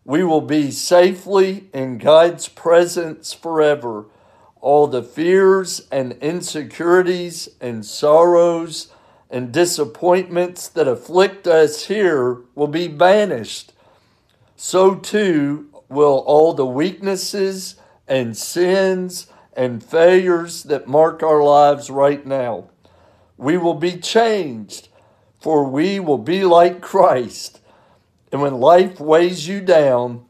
We 0.04 0.25
will 0.25 0.40
be 0.40 0.71
safely 0.71 1.69
in 1.75 1.99
God's 1.99 2.49
presence 2.49 3.33
forever. 3.35 4.07
All 4.61 4.87
the 4.87 5.02
fears 5.02 5.87
and 5.90 6.12
insecurities 6.14 7.49
and 7.61 7.85
sorrows 7.85 8.93
and 9.31 9.52
disappointments 9.52 10.69
that 10.69 10.88
afflict 10.88 11.47
us 11.47 11.87
here 11.87 12.38
will 12.55 12.67
be 12.67 12.88
banished. 12.88 13.73
So 14.57 14.95
too 14.95 15.69
will 15.88 16.25
all 16.26 16.52
the 16.52 16.67
weaknesses 16.67 17.76
and 18.07 18.37
sins 18.37 19.29
and 19.55 19.83
failures 19.83 20.64
that 20.64 20.87
mark 20.87 21.23
our 21.23 21.43
lives 21.43 21.90
right 21.90 22.25
now. 22.26 22.71
We 23.37 23.57
will 23.57 23.75
be 23.75 23.97
changed 23.99 24.88
for 25.40 25.64
we 25.64 25.99
will 25.99 26.19
be 26.19 26.45
like 26.45 26.81
Christ. 26.81 27.61
And 28.31 28.43
when 28.43 28.61
life 28.61 29.00
weighs 29.00 29.49
you 29.49 29.61
down, 29.61 30.26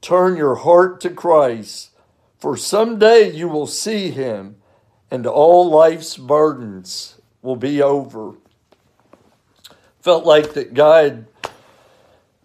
turn 0.00 0.36
your 0.36 0.56
heart 0.56 1.00
to 1.00 1.10
Christ, 1.10 1.89
for 2.40 2.56
someday 2.56 3.30
you 3.30 3.48
will 3.48 3.66
see 3.66 4.10
him, 4.10 4.56
and 5.10 5.26
all 5.26 5.68
life's 5.68 6.16
burdens 6.16 7.20
will 7.42 7.56
be 7.56 7.82
over. 7.82 8.34
Felt 10.00 10.24
like 10.24 10.54
that 10.54 10.72
God 10.72 11.26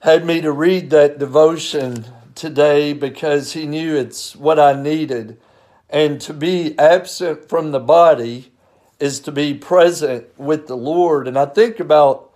had 0.02 0.26
me 0.26 0.42
to 0.42 0.52
read 0.52 0.90
that 0.90 1.18
devotion 1.18 2.06
today 2.36 2.92
because 2.92 3.54
he 3.54 3.66
knew 3.66 3.96
it's 3.96 4.36
what 4.36 4.60
I 4.60 4.80
needed. 4.80 5.40
And 5.90 6.20
to 6.22 6.34
be 6.34 6.78
absent 6.78 7.48
from 7.48 7.72
the 7.72 7.80
body 7.80 8.52
is 9.00 9.20
to 9.22 9.32
be 9.32 9.54
present 9.54 10.28
with 10.38 10.68
the 10.68 10.76
Lord. 10.76 11.28
And 11.28 11.40
I 11.40 11.46
think 11.46 11.80
about 11.80 12.32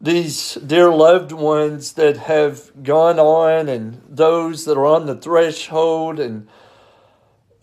these 0.00 0.54
dear 0.54 0.90
loved 0.90 1.32
ones 1.32 1.92
that 1.92 2.16
have 2.16 2.70
gone 2.82 3.18
on 3.18 3.68
and 3.68 4.02
those 4.08 4.64
that 4.64 4.76
are 4.76 4.86
on 4.86 5.06
the 5.06 5.14
threshold 5.14 6.18
and 6.18 6.48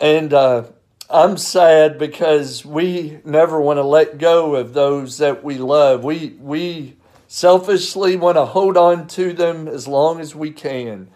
and 0.01 0.33
uh, 0.33 0.63
I'm 1.09 1.37
sad 1.37 1.99
because 1.99 2.65
we 2.65 3.19
never 3.23 3.61
want 3.61 3.77
to 3.77 3.83
let 3.83 4.17
go 4.17 4.55
of 4.55 4.73
those 4.73 5.19
that 5.19 5.43
we 5.43 5.59
love. 5.59 6.03
We 6.03 6.35
we 6.39 6.97
selfishly 7.27 8.17
want 8.17 8.35
to 8.35 8.45
hold 8.45 8.75
on 8.75 9.07
to 9.07 9.31
them 9.31 9.67
as 9.67 9.87
long 9.87 10.19
as 10.19 10.35
we 10.35 10.51
can. 10.51 11.07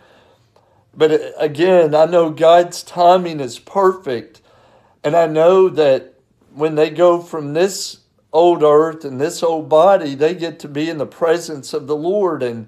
But 0.95 1.11
uh, 1.11 1.31
again, 1.37 1.95
I 1.95 2.05
know 2.05 2.29
God's 2.29 2.83
timing 2.83 3.39
is 3.39 3.57
perfect, 3.57 4.41
and 5.03 5.15
I 5.15 5.25
know 5.25 5.67
that 5.69 6.13
when 6.53 6.75
they 6.75 6.91
go 6.91 7.19
from 7.21 7.53
this 7.53 8.01
old 8.31 8.63
earth 8.63 9.03
and 9.03 9.19
this 9.19 9.41
old 9.41 9.67
body, 9.67 10.13
they 10.13 10.35
get 10.35 10.59
to 10.59 10.67
be 10.67 10.89
in 10.89 10.99
the 10.99 11.05
presence 11.07 11.73
of 11.73 11.87
the 11.87 11.95
Lord 11.95 12.43
and 12.43 12.67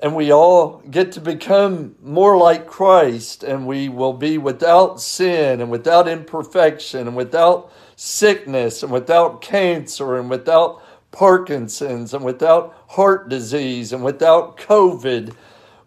and 0.00 0.14
we 0.14 0.32
all 0.32 0.80
get 0.90 1.12
to 1.12 1.20
become 1.20 1.96
more 2.02 2.36
like 2.36 2.66
Christ 2.66 3.42
and 3.42 3.66
we 3.66 3.88
will 3.88 4.12
be 4.12 4.38
without 4.38 5.00
sin 5.00 5.60
and 5.60 5.70
without 5.70 6.06
imperfection 6.06 7.08
and 7.08 7.16
without 7.16 7.72
sickness 7.96 8.84
and 8.84 8.92
without 8.92 9.40
cancer 9.40 10.16
and 10.16 10.30
without 10.30 10.80
Parkinson's 11.10 12.14
and 12.14 12.24
without 12.24 12.76
heart 12.90 13.28
disease 13.28 13.92
and 13.92 14.04
without 14.04 14.56
COVID. 14.56 15.34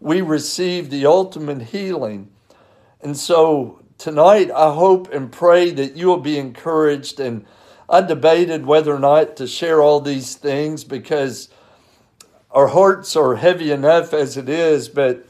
We 0.01 0.22
receive 0.22 0.89
the 0.89 1.06
ultimate 1.06 1.62
healing. 1.62 2.30
And 3.01 3.15
so 3.15 3.82
tonight, 3.98 4.51
I 4.51 4.74
hope 4.74 5.13
and 5.13 5.32
pray 5.32 5.72
that 5.72 5.96
you 5.96 6.08
will 6.08 6.20
be 6.20 6.38
encouraged. 6.38 7.22
And 7.22 7.46
I 7.88 8.01
debated 8.01 8.65
whether 8.65 8.94
or 8.94 9.00
not 9.00 9.38
to 9.38 9.48
share 9.48 9.82
all 9.82 10.01
these 10.01 10.36
things 10.36 10.84
because 10.84 11.48
our 12.51 12.67
hearts 12.67 13.15
are 13.15 13.36
heavy 13.36 13.72
enough 13.72 14.13
as 14.13 14.38
it 14.38 14.50
is. 14.50 14.89
But 14.89 15.25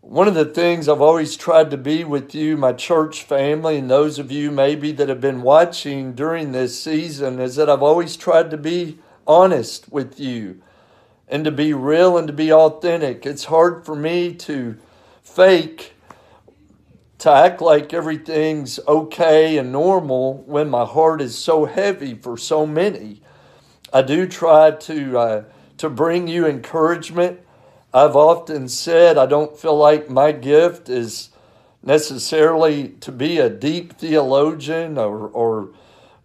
one 0.00 0.28
of 0.28 0.34
the 0.34 0.44
things 0.44 0.88
I've 0.88 1.00
always 1.00 1.36
tried 1.36 1.70
to 1.70 1.76
be 1.76 2.04
with 2.04 2.34
you, 2.34 2.56
my 2.56 2.72
church 2.72 3.22
family, 3.22 3.78
and 3.78 3.90
those 3.90 4.18
of 4.18 4.30
you 4.30 4.50
maybe 4.50 4.92
that 4.92 5.08
have 5.08 5.20
been 5.20 5.42
watching 5.42 6.12
during 6.12 6.52
this 6.52 6.80
season, 6.80 7.40
is 7.40 7.56
that 7.56 7.70
I've 7.70 7.82
always 7.82 8.16
tried 8.16 8.50
to 8.50 8.56
be 8.56 8.98
honest 9.26 9.90
with 9.90 10.20
you 10.20 10.62
and 11.28 11.44
to 11.44 11.50
be 11.50 11.72
real 11.72 12.16
and 12.16 12.26
to 12.28 12.32
be 12.32 12.52
authentic. 12.52 13.26
It's 13.26 13.46
hard 13.46 13.84
for 13.84 13.96
me 13.96 14.32
to 14.34 14.76
fake 15.22 15.94
to 17.18 17.30
act 17.30 17.60
like 17.60 17.92
everything's 17.92 18.78
okay 18.86 19.56
and 19.56 19.72
normal 19.72 20.44
when 20.46 20.68
my 20.68 20.84
heart 20.84 21.20
is 21.20 21.36
so 21.36 21.64
heavy 21.64 22.14
for 22.14 22.36
so 22.36 22.66
many. 22.66 23.22
I 23.92 24.02
do 24.02 24.28
try 24.28 24.70
to 24.70 25.18
uh, 25.18 25.44
to 25.78 25.88
bring 25.88 26.28
you 26.28 26.46
encouragement. 26.46 27.40
I've 27.92 28.16
often 28.16 28.68
said 28.68 29.16
I 29.16 29.26
don't 29.26 29.58
feel 29.58 29.76
like 29.76 30.10
my 30.10 30.32
gift 30.32 30.88
is 30.88 31.30
necessarily 31.82 32.88
to 33.00 33.12
be 33.12 33.38
a 33.38 33.48
deep 33.48 33.94
theologian 33.94 34.98
or, 34.98 35.28
or 35.28 35.70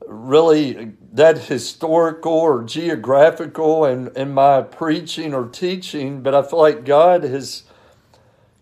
really 0.08 0.94
that 1.14 1.38
historical 1.38 2.34
or 2.34 2.64
geographical 2.64 3.86
in, 3.86 4.10
in 4.16 4.34
my 4.34 4.62
preaching 4.62 5.34
or 5.34 5.48
teaching, 5.48 6.22
but 6.22 6.34
I 6.34 6.42
feel 6.42 6.60
like 6.60 6.84
God 6.84 7.24
has 7.24 7.64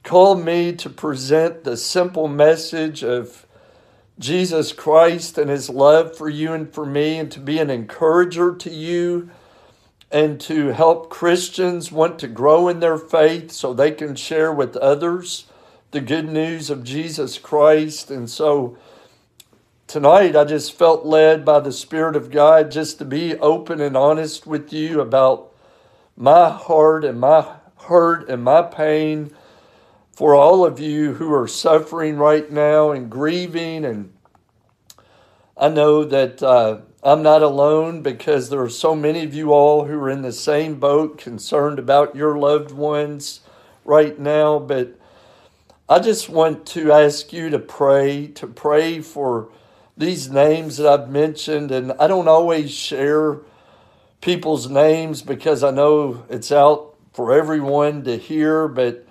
called 0.04 0.44
me 0.44 0.74
to 0.74 0.90
present 0.90 1.64
the 1.64 1.78
simple 1.78 2.28
message 2.28 3.04
of 3.04 3.46
Jesus 4.18 4.74
Christ 4.74 5.38
and 5.38 5.50
his 5.50 5.70
love 5.70 6.18
for 6.18 6.28
you 6.28 6.52
and 6.54 6.72
for 6.72 6.86
me, 6.86 7.18
and 7.18 7.32
to 7.32 7.40
be 7.40 7.60
an 7.60 7.70
encourager 7.70 8.54
to 8.56 8.70
you 8.70 9.30
and 10.12 10.42
to 10.42 10.70
help 10.70 11.10
Christians 11.10 11.92
want 11.92 12.18
to 12.20 12.28
grow 12.28 12.68
in 12.68 12.80
their 12.80 12.98
faith 12.98 13.52
so 13.52 13.74
they 13.74 13.92
can 13.92 14.16
share 14.16 14.52
with 14.52 14.76
others 14.78 15.46
the 15.92 16.02
good 16.02 16.28
news 16.28 16.70
of 16.70 16.84
Jesus 16.84 17.38
Christ. 17.38 18.10
And 18.10 18.30
so 18.30 18.78
tonight 19.88 20.36
I 20.36 20.46
just 20.46 20.74
felt 20.74 21.06
led 21.06 21.46
by 21.46 21.60
the 21.60 21.72
Spirit 21.72 22.16
of 22.16 22.32
God 22.32 22.72
just 22.72 22.98
to 23.00 23.06
be 23.06 23.36
open 23.38 23.82
and 23.82 23.96
honest 23.96 24.48
with 24.48 24.74
you 24.74 25.02
about 25.02 25.52
my 26.18 26.50
heart 26.50 27.06
and 27.06 27.20
my 27.20 27.56
hurt 27.78 28.30
and 28.30 28.44
my 28.44 28.62
pain 28.62 29.32
for 30.12 30.36
all 30.36 30.66
of 30.66 30.80
you 30.80 31.14
who 31.14 31.34
are 31.34 31.48
suffering 31.48 32.18
right 32.18 32.52
now 32.52 32.92
and 32.92 33.10
grieving. 33.10 33.86
And 33.86 34.12
I 35.62 35.68
know 35.68 36.06
that 36.06 36.42
uh, 36.42 36.78
I'm 37.04 37.22
not 37.22 37.44
alone 37.44 38.02
because 38.02 38.50
there 38.50 38.62
are 38.62 38.70
so 38.70 38.96
many 38.96 39.26
of 39.26 39.34
you 39.34 39.52
all 39.52 39.84
who 39.84 40.00
are 40.00 40.10
in 40.10 40.22
the 40.22 40.32
same 40.32 40.80
boat, 40.80 41.18
concerned 41.18 41.80
about 41.80 42.16
your 42.16 42.38
loved 42.38 42.72
ones 42.72 43.42
right 43.84 44.18
now. 44.18 44.58
But 44.60 44.98
I 45.90 46.00
just 46.00 46.30
want 46.30 46.66
to 46.68 46.94
ask 46.94 47.34
you 47.34 47.50
to 47.50 47.60
pray, 47.60 48.28
to 48.28 48.48
pray 48.48 49.02
for 49.02 49.50
these 49.98 50.30
names 50.30 50.78
that 50.78 50.88
I've 50.88 51.10
mentioned. 51.10 51.72
And 51.72 51.92
I 52.00 52.08
don't 52.08 52.30
always 52.30 52.72
share 52.72 53.40
people's 54.22 54.70
names 54.70 55.22
because 55.22 55.62
I 55.62 55.72
know 55.72 56.24
it's 56.30 56.54
out 56.54 56.96
for 57.12 57.34
everyone 57.34 58.06
to 58.06 58.18
hear, 58.18 58.70
but 58.70 59.06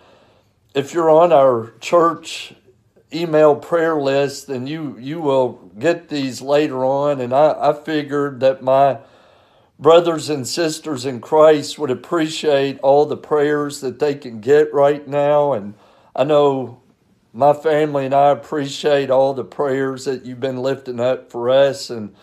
if 0.74 0.94
you're 0.94 1.10
on 1.10 1.30
our 1.30 1.74
church 1.80 2.54
email 3.12 3.56
prayer 3.56 4.00
list, 4.00 4.48
and 4.48 4.68
you 4.68 4.96
you 4.98 5.20
will 5.20 5.70
get 5.78 6.08
these 6.08 6.42
later 6.42 6.84
on. 6.84 7.20
And 7.20 7.32
I, 7.32 7.70
I 7.70 7.72
figured 7.72 8.40
that 8.40 8.62
my 8.62 8.98
brothers 9.78 10.28
and 10.28 10.46
sisters 10.46 11.06
in 11.06 11.20
Christ 11.20 11.78
would 11.78 11.90
appreciate 11.90 12.78
all 12.80 13.06
the 13.06 13.16
prayers 13.16 13.80
that 13.80 13.98
they 13.98 14.14
can 14.14 14.40
get 14.40 14.72
right 14.74 15.06
now. 15.06 15.52
And 15.52 15.74
I 16.14 16.24
know 16.24 16.80
my 17.32 17.52
family 17.52 18.06
and 18.06 18.14
I 18.14 18.30
appreciate 18.30 19.10
all 19.10 19.34
the 19.34 19.44
prayers 19.44 20.04
that 20.06 20.24
you've 20.24 20.40
been 20.40 20.58
lifting 20.58 20.98
up 21.00 21.30
for 21.30 21.50
us. 21.50 21.90
And 21.90 22.14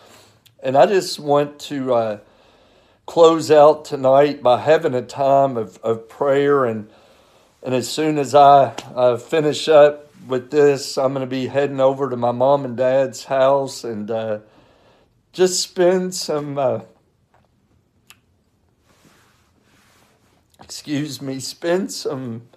and 0.62 0.76
I 0.76 0.86
just 0.86 1.18
want 1.18 1.58
to 1.60 1.94
uh, 1.94 2.18
close 3.06 3.50
out 3.50 3.84
tonight 3.84 4.42
by 4.42 4.60
having 4.60 4.94
a 4.94 5.02
time 5.02 5.56
of, 5.56 5.78
of 5.78 6.08
prayer 6.08 6.64
and 6.64 6.90
and 7.62 7.74
as 7.74 7.88
soon 7.88 8.18
as 8.18 8.34
I 8.34 8.74
uh, 8.94 9.16
finish 9.16 9.68
up 9.68 10.05
with 10.26 10.50
this, 10.50 10.98
I'm 10.98 11.12
going 11.12 11.24
to 11.24 11.30
be 11.30 11.46
heading 11.46 11.80
over 11.80 12.10
to 12.10 12.16
my 12.16 12.32
mom 12.32 12.64
and 12.64 12.76
dad's 12.76 13.24
house 13.24 13.84
and 13.84 14.10
uh, 14.10 14.40
just 15.32 15.60
spend 15.60 16.14
some, 16.14 16.58
uh, 16.58 16.80
excuse 20.62 21.22
me, 21.22 21.40
spend 21.40 21.92
some 21.92 22.48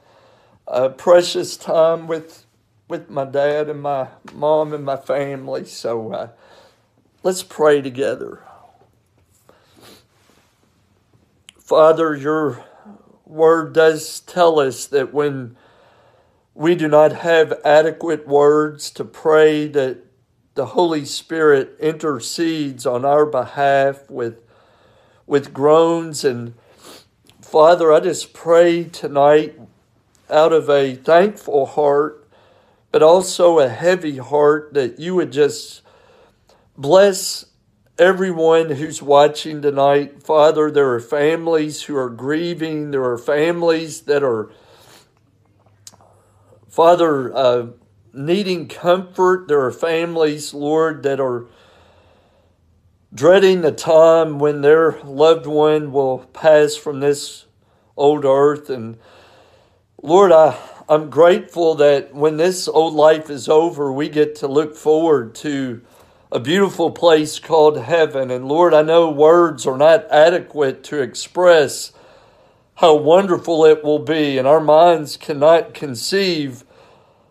uh, 0.67 0.89
precious 0.89 1.57
time 1.57 2.07
with 2.07 2.45
with 2.87 3.07
my 3.07 3.23
dad 3.23 3.69
and 3.69 3.81
my 3.81 4.07
mom 4.33 4.73
and 4.73 4.83
my 4.83 4.97
family. 4.97 5.63
So 5.63 6.11
uh, 6.11 6.29
let's 7.21 7.43
pray 7.43 7.81
together. 7.81 8.43
Father, 11.59 12.15
your 12.15 12.65
word 13.25 13.73
does 13.73 14.21
tell 14.21 14.59
us 14.59 14.87
that 14.87 15.13
when 15.13 15.55
we 16.59 16.75
do 16.75 16.89
not 16.89 17.13
have 17.13 17.53
adequate 17.63 18.27
words 18.27 18.91
to 18.91 19.05
pray 19.05 19.65
that 19.65 19.97
the 20.55 20.65
Holy 20.65 21.05
Spirit 21.05 21.73
intercedes 21.79 22.85
on 22.85 23.05
our 23.05 23.25
behalf 23.25 24.09
with, 24.09 24.43
with 25.25 25.53
groans. 25.53 26.25
And 26.25 26.53
Father, 27.41 27.93
I 27.93 28.01
just 28.01 28.33
pray 28.33 28.83
tonight 28.83 29.57
out 30.29 30.51
of 30.51 30.69
a 30.69 30.95
thankful 30.95 31.65
heart, 31.65 32.27
but 32.91 33.01
also 33.01 33.59
a 33.59 33.69
heavy 33.69 34.17
heart 34.17 34.73
that 34.73 34.99
you 34.99 35.15
would 35.15 35.31
just 35.31 35.81
bless 36.77 37.45
everyone 37.97 38.71
who's 38.71 39.01
watching 39.01 39.61
tonight. 39.61 40.23
Father, 40.23 40.69
there 40.69 40.89
are 40.93 40.99
families 40.99 41.83
who 41.83 41.95
are 41.95 42.09
grieving, 42.09 42.91
there 42.91 43.05
are 43.05 43.17
families 43.17 44.01
that 44.01 44.23
are 44.23 44.51
Father, 46.69 47.35
uh, 47.35 47.67
needing 48.13 48.67
comfort. 48.67 49.47
There 49.47 49.61
are 49.61 49.71
families, 49.71 50.53
Lord, 50.53 51.01
that 51.01 51.19
are 51.19 51.47
dreading 53.11 53.61
the 53.61 53.71
time 53.71 54.37
when 54.37 54.61
their 54.61 55.01
loved 55.01 55.47
one 55.47 55.91
will 55.91 56.19
pass 56.19 56.75
from 56.75 56.99
this 56.99 57.45
old 57.97 58.23
earth. 58.23 58.69
And 58.69 58.99
Lord, 60.01 60.31
I, 60.31 60.57
I'm 60.87 61.09
grateful 61.09 61.73
that 61.75 62.13
when 62.13 62.37
this 62.37 62.67
old 62.67 62.93
life 62.93 63.31
is 63.31 63.49
over, 63.49 63.91
we 63.91 64.07
get 64.07 64.35
to 64.35 64.47
look 64.47 64.75
forward 64.75 65.33
to 65.35 65.81
a 66.31 66.39
beautiful 66.39 66.91
place 66.91 67.39
called 67.39 67.79
heaven. 67.79 68.29
And 68.29 68.47
Lord, 68.47 68.75
I 68.75 68.83
know 68.83 69.09
words 69.09 69.65
are 69.65 69.77
not 69.77 70.05
adequate 70.11 70.83
to 70.85 71.01
express 71.01 71.93
how 72.79 72.95
wonderful 72.95 73.65
it 73.65 73.83
will 73.83 73.99
be, 73.99 74.37
and 74.37 74.47
our 74.47 74.61
minds 74.61 75.17
cannot 75.17 75.73
conceive 75.73 76.63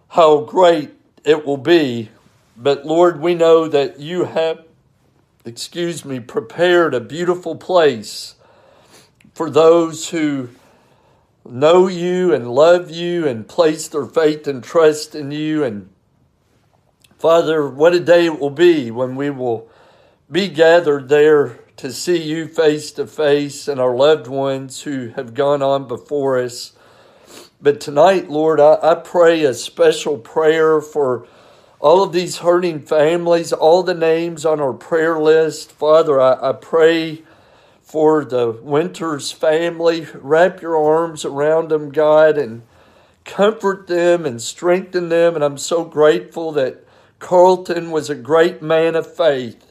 how 0.08 0.40
great 0.40 0.90
it 1.24 1.46
will 1.46 1.56
be. 1.56 2.10
But 2.54 2.84
Lord, 2.84 3.18
we 3.18 3.34
know 3.34 3.66
that 3.66 3.98
you 3.98 4.24
have, 4.24 4.62
excuse 5.46 6.04
me, 6.04 6.20
prepared 6.20 6.92
a 6.92 7.00
beautiful 7.00 7.56
place 7.56 8.34
for 9.32 9.48
those 9.48 10.10
who 10.10 10.50
know 11.48 11.86
you 11.86 12.34
and 12.34 12.52
love 12.52 12.90
you 12.90 13.26
and 13.26 13.48
place 13.48 13.88
their 13.88 14.04
faith 14.04 14.46
and 14.46 14.62
trust 14.62 15.14
in 15.14 15.30
you. 15.30 15.64
And 15.64 15.88
Father, 17.18 17.66
what 17.66 17.94
a 17.94 18.00
day 18.00 18.26
it 18.26 18.38
will 18.38 18.50
be 18.50 18.90
when 18.90 19.16
we 19.16 19.30
will 19.30 19.66
be 20.30 20.48
gathered 20.48 21.08
there 21.08 21.58
to 21.78 21.92
see 21.92 22.20
you 22.20 22.48
face 22.48 22.90
to 22.90 23.06
face 23.06 23.68
and 23.68 23.80
our 23.80 23.94
loved 23.94 24.26
ones 24.26 24.82
who 24.82 25.10
have 25.10 25.32
gone 25.32 25.62
on 25.62 25.86
before 25.86 26.36
us. 26.36 26.72
But 27.62 27.80
tonight, 27.80 28.28
Lord, 28.28 28.58
I, 28.58 28.78
I 28.82 28.94
pray 28.96 29.44
a 29.44 29.54
special 29.54 30.18
prayer 30.18 30.80
for 30.80 31.26
all 31.78 32.02
of 32.02 32.12
these 32.12 32.38
hurting 32.38 32.80
families, 32.80 33.52
all 33.52 33.84
the 33.84 33.94
names 33.94 34.44
on 34.44 34.60
our 34.60 34.72
prayer 34.72 35.20
list. 35.20 35.70
Father, 35.70 36.20
I, 36.20 36.50
I 36.50 36.52
pray 36.52 37.22
for 37.80 38.24
the 38.24 38.50
Winters 38.60 39.30
family. 39.30 40.08
Wrap 40.14 40.60
your 40.60 40.76
arms 40.76 41.24
around 41.24 41.68
them, 41.68 41.90
God, 41.90 42.36
and 42.36 42.62
comfort 43.24 43.86
them 43.86 44.26
and 44.26 44.42
strengthen 44.42 45.10
them. 45.10 45.36
And 45.36 45.44
I'm 45.44 45.58
so 45.58 45.84
grateful 45.84 46.50
that 46.52 46.84
Carlton 47.20 47.92
was 47.92 48.10
a 48.10 48.16
great 48.16 48.62
man 48.62 48.96
of 48.96 49.12
faith 49.14 49.67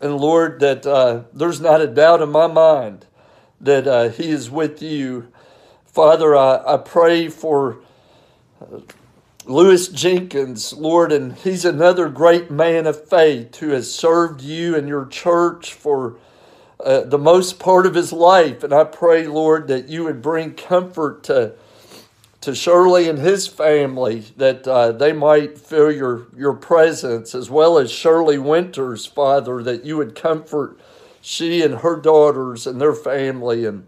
and 0.00 0.16
Lord, 0.16 0.60
that 0.60 0.86
uh, 0.86 1.24
there's 1.32 1.60
not 1.60 1.80
a 1.80 1.86
doubt 1.86 2.22
in 2.22 2.30
my 2.30 2.46
mind 2.46 3.06
that 3.60 3.86
uh, 3.86 4.08
He 4.10 4.30
is 4.30 4.50
with 4.50 4.82
you. 4.82 5.32
Father, 5.84 6.36
I, 6.36 6.62
I 6.74 6.76
pray 6.76 7.28
for 7.28 7.78
uh, 8.60 8.80
Lewis 9.44 9.88
Jenkins, 9.88 10.74
Lord, 10.74 11.10
and 11.10 11.32
he's 11.32 11.64
another 11.64 12.10
great 12.10 12.50
man 12.50 12.86
of 12.86 13.08
faith 13.08 13.56
who 13.56 13.70
has 13.70 13.92
served 13.92 14.42
you 14.42 14.76
and 14.76 14.86
your 14.86 15.06
church 15.06 15.72
for 15.72 16.18
uh, 16.78 17.00
the 17.00 17.18
most 17.18 17.58
part 17.58 17.86
of 17.86 17.94
his 17.94 18.12
life. 18.12 18.62
And 18.62 18.74
I 18.74 18.84
pray, 18.84 19.26
Lord, 19.26 19.68
that 19.68 19.88
you 19.88 20.04
would 20.04 20.20
bring 20.20 20.52
comfort 20.52 21.24
to 21.24 21.54
to 22.40 22.54
Shirley 22.54 23.08
and 23.08 23.18
his 23.18 23.46
family 23.48 24.20
that 24.36 24.66
uh, 24.66 24.92
they 24.92 25.12
might 25.12 25.58
feel 25.58 25.90
your, 25.90 26.28
your 26.36 26.54
presence, 26.54 27.34
as 27.34 27.50
well 27.50 27.78
as 27.78 27.90
Shirley 27.90 28.38
Winters, 28.38 29.06
Father, 29.06 29.62
that 29.62 29.84
you 29.84 29.96
would 29.96 30.14
comfort 30.14 30.78
she 31.20 31.62
and 31.62 31.76
her 31.80 31.96
daughters 31.96 32.66
and 32.66 32.80
their 32.80 32.94
family. 32.94 33.64
And 33.64 33.86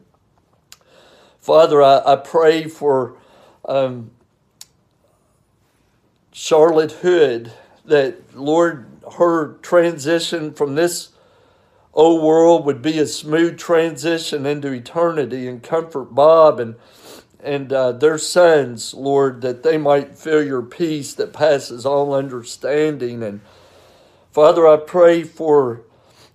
Father, 1.39 1.83
I, 1.83 2.03
I 2.05 2.17
pray 2.17 2.67
for 2.67 3.17
um, 3.67 4.11
Charlotte 6.33 6.93
Hood 6.93 7.53
that, 7.85 8.37
Lord, 8.37 8.87
her 9.17 9.55
transition 9.63 10.53
from 10.53 10.75
this 10.75 11.11
old 11.95 12.23
world 12.23 12.67
would 12.67 12.83
be 12.83 12.99
a 12.99 13.07
smooth 13.07 13.59
transition 13.59 14.45
into 14.47 14.73
eternity 14.73 15.49
and 15.49 15.63
comfort 15.63 16.15
Bob 16.15 16.61
and 16.61 16.77
and 17.43 17.73
uh, 17.73 17.93
their 17.93 18.19
sons, 18.19 18.95
Lord, 18.95 19.41
that 19.43 19.63
they 19.63 19.79
might 19.79 20.17
feel 20.17 20.43
your 20.43 20.63
peace 20.63 21.15
that 21.15 21.33
passes 21.33 21.87
all 21.87 22.13
understanding. 22.13 23.23
And 23.23 23.41
Father, 24.31 24.67
I 24.67 24.77
pray 24.77 25.23
for 25.23 25.83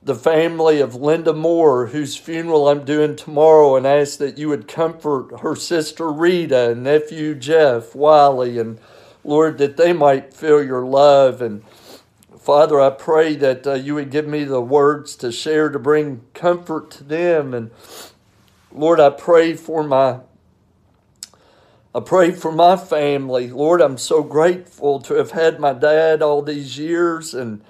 the 0.01 0.15
family 0.15 0.79
of 0.79 0.93
Linda 0.93 1.33
Moore, 1.33 1.87
whose 1.87 2.15
funeral 2.15 2.67
I'm 2.67 2.85
doing 2.85 3.15
tomorrow, 3.15 3.75
and 3.75 3.87
ask 3.87 4.19
that 4.19 4.37
you 4.37 4.49
would 4.49 4.67
comfort 4.67 5.39
her 5.41 5.55
sister 5.55 6.11
Rita 6.11 6.71
and 6.71 6.83
nephew 6.83 7.33
Jeff 7.33 7.95
Wiley, 7.95 8.59
and 8.59 8.79
Lord, 9.23 9.57
that 9.57 9.77
they 9.77 9.93
might 9.93 10.31
feel 10.31 10.63
your 10.63 10.85
love. 10.85 11.41
And 11.41 11.63
Father, 12.39 12.79
I 12.79 12.91
pray 12.91 13.35
that 13.37 13.65
uh, 13.65 13.73
you 13.73 13.95
would 13.95 14.11
give 14.11 14.27
me 14.27 14.43
the 14.43 14.61
words 14.61 15.15
to 15.15 15.31
share 15.31 15.69
to 15.69 15.79
bring 15.79 16.21
comfort 16.35 16.91
to 16.91 17.03
them. 17.03 17.55
And 17.55 17.71
Lord, 18.71 18.99
I 18.99 19.09
pray 19.09 19.55
for 19.55 19.83
my 19.83 20.19
I 21.95 22.01
pray 22.01 22.31
for 22.31 22.51
my 22.51 22.75
family. 22.75 23.49
Lord, 23.49 23.79
I'm 23.79 23.97
so 23.97 24.21
grateful 24.21 24.99
to 24.99 25.13
have 25.13 25.31
had 25.31 25.61
my 25.61 25.71
dad 25.71 26.21
all 26.21 26.41
these 26.41 26.77
years 26.77 27.33
and 27.33 27.61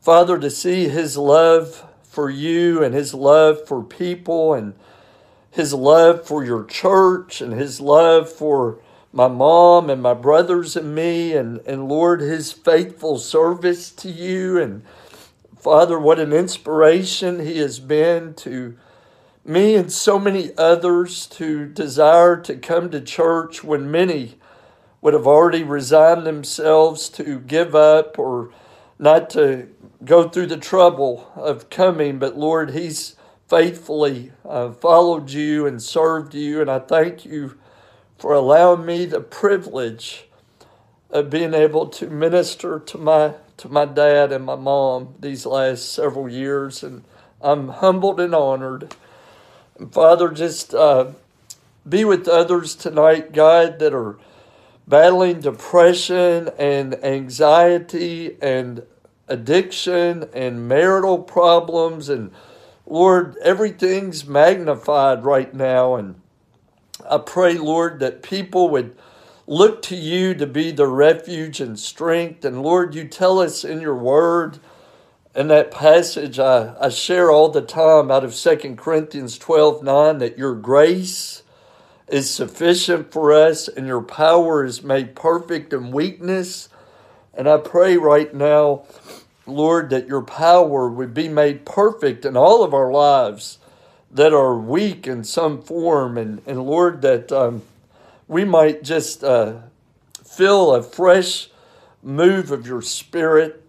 Father, 0.00 0.38
to 0.38 0.48
see 0.48 0.88
his 0.88 1.18
love 1.18 1.84
for 2.02 2.30
you 2.30 2.82
and 2.82 2.94
his 2.94 3.12
love 3.12 3.68
for 3.68 3.82
people 3.82 4.54
and 4.54 4.72
his 5.50 5.74
love 5.74 6.26
for 6.26 6.42
your 6.42 6.64
church 6.64 7.42
and 7.42 7.52
his 7.52 7.82
love 7.82 8.32
for 8.32 8.78
my 9.12 9.28
mom 9.28 9.90
and 9.90 10.00
my 10.00 10.14
brothers 10.14 10.74
and 10.74 10.94
me 10.94 11.34
and, 11.34 11.60
and 11.66 11.86
Lord, 11.86 12.22
his 12.22 12.50
faithful 12.50 13.18
service 13.18 13.90
to 13.90 14.10
you. 14.10 14.58
And 14.58 14.82
Father, 15.58 15.98
what 15.98 16.18
an 16.18 16.32
inspiration 16.32 17.44
he 17.44 17.58
has 17.58 17.78
been 17.78 18.32
to 18.36 18.78
me 19.44 19.74
and 19.76 19.92
so 19.92 20.18
many 20.18 20.50
others 20.56 21.26
to 21.26 21.66
desire 21.66 22.36
to 22.42 22.56
come 22.56 22.90
to 22.90 23.00
church 23.00 23.64
when 23.64 23.90
many 23.90 24.36
would 25.00 25.14
have 25.14 25.26
already 25.26 25.62
resigned 25.62 26.26
themselves 26.26 27.08
to 27.08 27.40
give 27.40 27.74
up 27.74 28.18
or 28.18 28.50
not 28.98 29.30
to 29.30 29.68
go 30.04 30.28
through 30.28 30.46
the 30.46 30.56
trouble 30.56 31.30
of 31.34 31.70
coming. 31.70 32.18
But 32.18 32.36
Lord, 32.36 32.72
He's 32.72 33.16
faithfully 33.48 34.32
uh, 34.48 34.72
followed 34.72 35.30
you 35.30 35.66
and 35.66 35.82
served 35.82 36.34
you. 36.34 36.60
And 36.60 36.70
I 36.70 36.78
thank 36.78 37.24
you 37.24 37.58
for 38.18 38.34
allowing 38.34 38.84
me 38.86 39.06
the 39.06 39.20
privilege 39.20 40.26
of 41.10 41.30
being 41.30 41.54
able 41.54 41.88
to 41.88 42.08
minister 42.08 42.78
to 42.78 42.98
my 42.98 43.34
to 43.56 43.68
my 43.68 43.84
dad 43.84 44.32
and 44.32 44.44
my 44.44 44.54
mom 44.56 45.14
these 45.20 45.44
last 45.44 45.92
several 45.92 46.28
years, 46.30 46.82
and 46.82 47.04
I'm 47.42 47.68
humbled 47.68 48.18
and 48.20 48.34
honored. 48.34 48.94
Father, 49.90 50.28
just 50.30 50.74
uh, 50.74 51.12
be 51.88 52.04
with 52.04 52.28
others 52.28 52.74
tonight, 52.74 53.32
God, 53.32 53.78
that 53.78 53.94
are 53.94 54.18
battling 54.86 55.40
depression 55.40 56.50
and 56.58 57.02
anxiety 57.04 58.36
and 58.42 58.82
addiction 59.28 60.28
and 60.34 60.68
marital 60.68 61.18
problems 61.18 62.08
and 62.08 62.32
Lord, 62.86 63.36
everything's 63.42 64.26
magnified 64.26 65.24
right 65.24 65.54
now 65.54 65.94
and 65.94 66.20
I 67.08 67.18
pray, 67.18 67.56
Lord, 67.56 68.00
that 68.00 68.22
people 68.22 68.68
would 68.70 68.96
look 69.46 69.82
to 69.82 69.96
you 69.96 70.34
to 70.34 70.46
be 70.46 70.70
the 70.70 70.86
refuge 70.86 71.60
and 71.60 71.78
strength. 71.78 72.44
And 72.44 72.62
Lord, 72.62 72.94
you 72.94 73.06
tell 73.08 73.38
us 73.38 73.64
in 73.64 73.80
your 73.80 73.96
word, 73.96 74.58
in 75.34 75.48
that 75.48 75.70
passage 75.70 76.38
I, 76.38 76.74
I 76.80 76.88
share 76.88 77.30
all 77.30 77.48
the 77.48 77.60
time 77.60 78.10
out 78.10 78.24
of 78.24 78.34
2 78.34 78.74
Corinthians 78.76 79.38
12 79.38 79.82
9, 79.82 80.18
that 80.18 80.38
your 80.38 80.54
grace 80.54 81.42
is 82.08 82.28
sufficient 82.28 83.12
for 83.12 83.32
us 83.32 83.68
and 83.68 83.86
your 83.86 84.02
power 84.02 84.64
is 84.64 84.82
made 84.82 85.14
perfect 85.14 85.72
in 85.72 85.92
weakness. 85.92 86.68
And 87.32 87.48
I 87.48 87.58
pray 87.58 87.96
right 87.96 88.34
now, 88.34 88.82
Lord, 89.46 89.90
that 89.90 90.08
your 90.08 90.22
power 90.22 90.88
would 90.90 91.14
be 91.14 91.28
made 91.28 91.64
perfect 91.64 92.24
in 92.24 92.36
all 92.36 92.64
of 92.64 92.74
our 92.74 92.90
lives 92.90 93.58
that 94.10 94.32
are 94.32 94.56
weak 94.56 95.06
in 95.06 95.22
some 95.22 95.62
form. 95.62 96.18
And, 96.18 96.42
and 96.46 96.64
Lord, 96.64 97.02
that 97.02 97.30
um, 97.30 97.62
we 98.26 98.44
might 98.44 98.82
just 98.82 99.22
uh, 99.22 99.58
feel 100.24 100.74
a 100.74 100.82
fresh 100.82 101.48
move 102.02 102.50
of 102.50 102.66
your 102.66 102.82
spirit. 102.82 103.64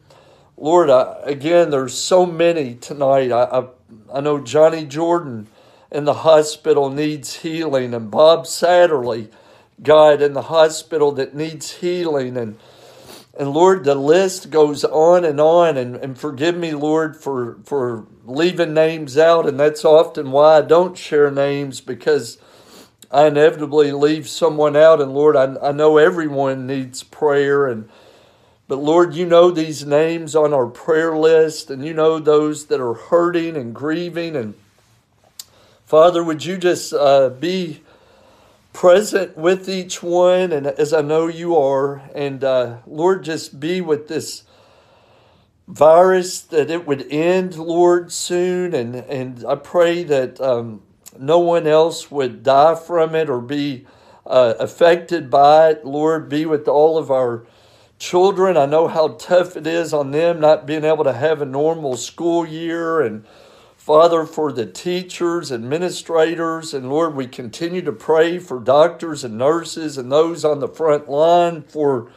Lord, 0.62 0.92
I, 0.92 1.16
again, 1.24 1.72
there's 1.72 1.98
so 1.98 2.28
many 2.28 2.76
tonight. 2.76 3.32
I, 3.32 3.46
I, 3.46 3.68
I 4.14 4.22
know 4.22 4.40
Johnny 4.40 4.86
Jordan 4.86 5.48
in 5.92 6.06
the 6.06 6.14
hospital 6.14 6.92
needs 6.92 7.38
healing, 7.38 7.96
and 7.96 8.12
Bob 8.12 8.46
Satterley, 8.46 9.32
God, 9.82 10.22
in 10.22 10.34
the 10.34 10.44
hospital 10.44 11.12
that 11.14 11.34
needs 11.34 11.72
healing. 11.80 12.38
And 12.38 12.60
and 13.40 13.54
Lord, 13.54 13.86
the 13.86 13.96
list 13.96 14.52
goes 14.52 14.84
on 14.84 15.26
and 15.26 15.40
on. 15.40 15.78
And, 15.78 15.96
and 15.96 16.16
forgive 16.16 16.56
me, 16.56 16.74
Lord, 16.74 17.16
for, 17.16 17.58
for 17.64 18.06
leaving 18.26 18.74
names 18.74 19.18
out. 19.18 19.48
And 19.48 19.60
that's 19.60 19.84
often 19.84 20.32
why 20.32 20.58
I 20.58 20.62
don't 20.62 20.98
share 20.98 21.32
names 21.32 21.82
because 21.82 22.38
I 23.10 23.26
inevitably 23.28 23.94
leave 23.94 24.28
someone 24.30 24.76
out. 24.76 25.02
And 25.02 25.14
Lord, 25.14 25.36
I, 25.36 25.56
I 25.70 25.72
know 25.72 25.98
everyone 25.98 26.68
needs 26.68 27.04
prayer. 27.04 27.68
And 27.68 27.90
but 28.72 28.80
Lord, 28.80 29.16
you 29.16 29.26
know 29.26 29.52
these 29.52 29.86
names 29.86 30.34
on 30.34 30.54
our 30.54 30.66
prayer 30.66 31.14
list, 31.14 31.70
and 31.70 31.86
you 31.86 31.94
know 31.94 32.20
those 32.20 32.68
that 32.68 32.80
are 32.80 32.94
hurting 32.94 33.58
and 33.58 33.76
grieving. 33.76 34.34
And 34.34 34.54
Father, 35.86 36.24
would 36.24 36.46
you 36.46 36.58
just 36.58 36.94
uh, 36.94 37.28
be 37.28 37.82
present 38.72 39.36
with 39.36 39.68
each 39.68 40.02
one, 40.02 40.54
and 40.54 40.66
as 40.66 40.94
I 40.94 41.02
know 41.02 41.28
you 41.28 41.58
are. 41.58 42.02
And 42.16 42.46
uh, 42.46 42.78
Lord, 42.88 43.26
just 43.26 43.60
be 43.60 43.82
with 43.82 44.08
this 44.08 44.44
virus 45.68 46.40
that 46.40 46.72
it 46.72 46.88
would 46.88 47.12
end, 47.12 47.58
Lord, 47.58 48.10
soon. 48.14 48.74
And, 48.74 48.96
and 48.96 49.44
I 49.46 49.56
pray 49.56 50.04
that 50.04 50.40
um, 50.40 50.82
no 51.20 51.40
one 51.40 51.68
else 51.68 52.10
would 52.10 52.42
die 52.42 52.76
from 52.76 53.16
it 53.16 53.30
or 53.30 53.42
be 53.42 53.86
uh, 54.26 54.54
affected 54.60 55.30
by 55.30 55.72
it. 55.72 55.86
Lord, 55.86 56.30
be 56.30 56.46
with 56.46 56.70
all 56.70 56.98
of 56.98 57.12
our 57.12 57.46
children. 58.02 58.58
I 58.58 58.66
know 58.66 58.88
how 58.88 59.10
tough 59.10 59.56
it 59.56 59.68
is 59.68 59.94
on 59.94 60.10
them 60.10 60.40
not 60.40 60.66
being 60.66 60.84
able 60.84 61.04
to 61.04 61.14
have 61.14 61.40
a 61.40 61.46
normal 61.46 61.96
school 61.96 62.46
year 62.46 63.00
and 63.00 63.24
Father, 63.78 64.26
for 64.26 64.52
the 64.52 64.68
teachers, 64.68 65.52
administrators, 65.52 66.72
and 66.72 66.88
Lord, 66.88 67.16
we 67.16 67.26
continue 67.26 67.82
to 67.82 67.92
pray 67.92 68.38
for 68.38 68.60
doctors 68.60 69.24
and 69.24 69.40
nurses 69.40 69.98
and 69.98 70.12
those 70.12 70.46
on 70.46 70.60
the 70.60 70.68
front 70.68 71.10
line, 71.10 71.64
for 71.64 72.12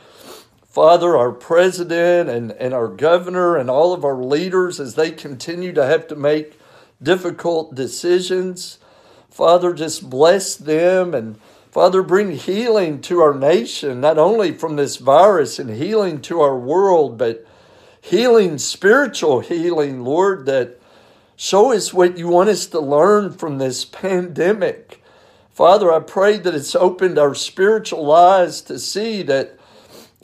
Father, 0.68 1.16
our 1.16 1.32
president 1.32 2.28
and, 2.28 2.52
and 2.52 2.74
our 2.74 2.88
governor 2.88 3.56
and 3.56 3.70
all 3.70 3.94
of 3.94 4.04
our 4.04 4.22
leaders 4.22 4.78
as 4.78 4.94
they 4.94 5.10
continue 5.10 5.72
to 5.72 5.86
have 5.86 6.06
to 6.08 6.16
make 6.16 6.58
difficult 7.02 7.74
decisions. 7.74 8.78
Father, 9.30 9.72
just 9.72 10.10
bless 10.10 10.56
them 10.56 11.14
and 11.14 11.40
Father, 11.74 12.02
bring 12.02 12.30
healing 12.30 13.02
to 13.02 13.20
our 13.20 13.34
nation, 13.34 14.00
not 14.00 14.16
only 14.16 14.52
from 14.52 14.76
this 14.76 14.96
virus 14.96 15.58
and 15.58 15.70
healing 15.70 16.22
to 16.22 16.40
our 16.40 16.56
world, 16.56 17.18
but 17.18 17.46
healing, 18.00 18.56
spiritual 18.56 19.40
healing, 19.40 20.04
Lord, 20.04 20.46
that 20.46 20.80
Show 21.36 21.72
us 21.72 21.92
what 21.92 22.16
you 22.16 22.28
want 22.28 22.48
us 22.48 22.66
to 22.66 22.80
learn 22.80 23.32
from 23.32 23.58
this 23.58 23.84
pandemic. 23.84 25.02
Father, 25.50 25.92
I 25.92 25.98
pray 26.00 26.38
that 26.38 26.54
it's 26.54 26.76
opened 26.76 27.18
our 27.18 27.34
spiritual 27.34 28.10
eyes 28.12 28.60
to 28.62 28.78
see 28.78 29.22
that 29.24 29.58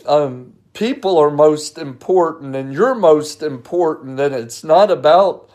um, 0.06 0.54
people 0.72 1.18
are 1.18 1.30
most 1.30 1.78
important 1.78 2.54
and 2.54 2.72
you're 2.72 2.94
most 2.94 3.42
important, 3.42 4.20
and 4.20 4.34
it's 4.34 4.62
not 4.62 4.90
about, 4.90 5.50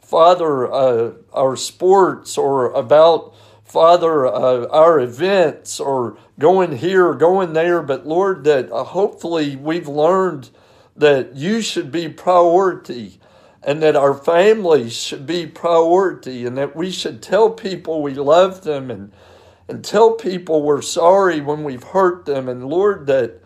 Father, 0.00 0.72
uh, 0.72 1.12
our 1.34 1.54
sports 1.54 2.38
or 2.38 2.72
about, 2.72 3.34
Father, 3.74 4.24
uh, 4.24 4.68
our 4.68 5.00
events 5.00 5.80
or 5.80 6.16
going 6.38 6.76
here, 6.76 7.12
going 7.12 7.54
there, 7.54 7.82
but 7.82 8.06
Lord, 8.06 8.44
that 8.44 8.70
uh, 8.70 8.84
hopefully 8.84 9.56
we've 9.56 9.88
learned 9.88 10.50
that 10.94 11.34
you 11.34 11.60
should 11.60 11.90
be 11.90 12.08
priority 12.08 13.18
and 13.64 13.82
that 13.82 13.96
our 13.96 14.14
families 14.14 14.96
should 14.96 15.26
be 15.26 15.48
priority 15.48 16.46
and 16.46 16.56
that 16.56 16.76
we 16.76 16.92
should 16.92 17.20
tell 17.20 17.50
people 17.50 18.00
we 18.00 18.14
love 18.14 18.62
them 18.62 18.92
and 18.92 19.10
and 19.66 19.84
tell 19.84 20.12
people 20.12 20.62
we're 20.62 20.80
sorry 20.80 21.40
when 21.40 21.64
we've 21.64 21.82
hurt 21.82 22.26
them. 22.26 22.48
And 22.48 22.68
lord 22.68 23.08
that 23.08 23.40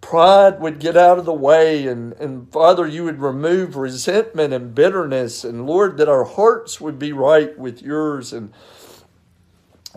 pride 0.00 0.58
would 0.58 0.78
get 0.78 0.96
out 0.96 1.18
of 1.18 1.26
the 1.26 1.34
way 1.34 1.86
and 1.86 2.14
and 2.14 2.50
father 2.50 2.86
you 2.86 3.04
would 3.04 3.20
remove 3.20 3.76
resentment 3.76 4.54
and 4.54 4.74
bitterness. 4.74 5.44
And 5.44 5.66
lord 5.66 5.98
that 5.98 6.08
our 6.08 6.24
hearts 6.24 6.80
would 6.80 6.98
be 6.98 7.12
right 7.12 7.58
with 7.58 7.82
yours. 7.82 8.32
And 8.32 8.54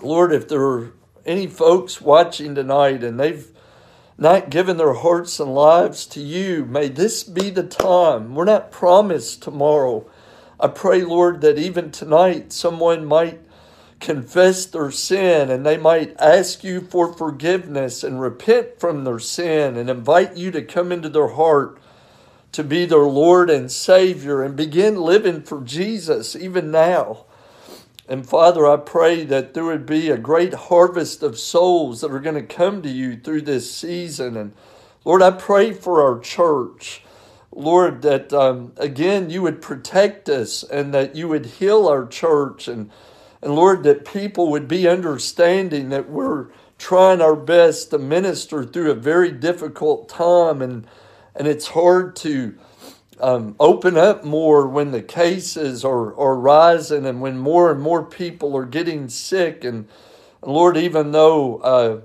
lord 0.03 0.33
if 0.33 0.47
there 0.47 0.61
are 0.61 0.93
any 1.25 1.47
folks 1.47 2.01
watching 2.01 2.55
tonight 2.55 3.03
and 3.03 3.19
they've 3.19 3.51
not 4.19 4.49
given 4.49 4.75
their 4.77 4.93
hearts 4.93 5.39
and 5.39 5.55
lives 5.55 6.05
to 6.07 6.19
you. 6.19 6.65
May 6.65 6.89
this 6.89 7.23
be 7.23 7.49
the 7.49 7.63
time. 7.63 8.35
We're 8.35 8.45
not 8.45 8.71
promised 8.71 9.41
tomorrow. 9.41 10.05
I 10.59 10.67
pray, 10.67 11.03
Lord, 11.03 11.39
that 11.41 11.57
even 11.57 11.89
tonight 11.89 12.51
someone 12.51 13.05
might 13.05 13.39
confess 14.01 14.65
their 14.65 14.91
sin 14.91 15.49
and 15.49 15.65
they 15.65 15.77
might 15.77 16.19
ask 16.19 16.63
you 16.63 16.81
for 16.81 17.13
forgiveness 17.13 18.03
and 18.03 18.19
repent 18.19 18.79
from 18.79 19.03
their 19.05 19.19
sin 19.19 19.77
and 19.77 19.89
invite 19.89 20.35
you 20.35 20.51
to 20.51 20.61
come 20.61 20.91
into 20.91 21.09
their 21.09 21.29
heart 21.29 21.79
to 22.51 22.63
be 22.63 22.85
their 22.85 22.99
Lord 22.99 23.49
and 23.49 23.71
Savior 23.71 24.41
and 24.41 24.55
begin 24.55 24.95
living 24.99 25.43
for 25.43 25.61
Jesus 25.61 26.35
even 26.35 26.71
now. 26.71 27.25
And 28.09 28.27
Father, 28.27 28.65
I 28.65 28.77
pray 28.77 29.23
that 29.25 29.53
there 29.53 29.65
would 29.65 29.85
be 29.85 30.09
a 30.09 30.17
great 30.17 30.55
harvest 30.55 31.21
of 31.21 31.37
souls 31.37 32.01
that 32.01 32.11
are 32.11 32.19
going 32.19 32.35
to 32.35 32.41
come 32.41 32.81
to 32.81 32.89
you 32.89 33.15
through 33.15 33.43
this 33.43 33.71
season. 33.71 34.35
And 34.35 34.53
Lord, 35.05 35.21
I 35.21 35.29
pray 35.29 35.73
for 35.73 36.01
our 36.01 36.19
church. 36.19 37.03
Lord, 37.51 38.01
that 38.01 38.33
um, 38.33 38.73
again 38.77 39.29
you 39.29 39.43
would 39.43 39.61
protect 39.61 40.27
us 40.27 40.63
and 40.63 40.91
that 40.91 41.15
you 41.15 41.27
would 41.27 41.45
heal 41.45 41.87
our 41.87 42.07
church. 42.07 42.67
And, 42.67 42.89
and 43.43 43.53
Lord, 43.53 43.83
that 43.83 44.05
people 44.05 44.49
would 44.49 44.67
be 44.67 44.87
understanding 44.87 45.89
that 45.89 46.09
we're 46.09 46.47
trying 46.79 47.21
our 47.21 47.35
best 47.35 47.91
to 47.91 47.99
minister 47.99 48.63
through 48.63 48.89
a 48.89 48.95
very 48.95 49.31
difficult 49.31 50.09
time. 50.09 50.63
And, 50.63 50.87
and 51.35 51.47
it's 51.47 51.67
hard 51.67 52.15
to 52.17 52.57
um, 53.19 53.55
open 53.59 53.97
up 53.97 54.23
more 54.23 54.67
when 54.67 54.91
the 54.91 55.01
cases 55.01 55.83
are, 55.83 56.15
are 56.15 56.35
rising 56.35 57.05
and 57.05 57.21
when 57.21 57.37
more 57.37 57.71
and 57.71 57.81
more 57.81 58.03
people 58.03 58.55
are 58.55 58.65
getting 58.65 59.09
sick. 59.09 59.63
And 59.63 59.87
Lord, 60.41 60.77
even 60.77 61.11
though 61.11 61.57
uh, 61.57 62.01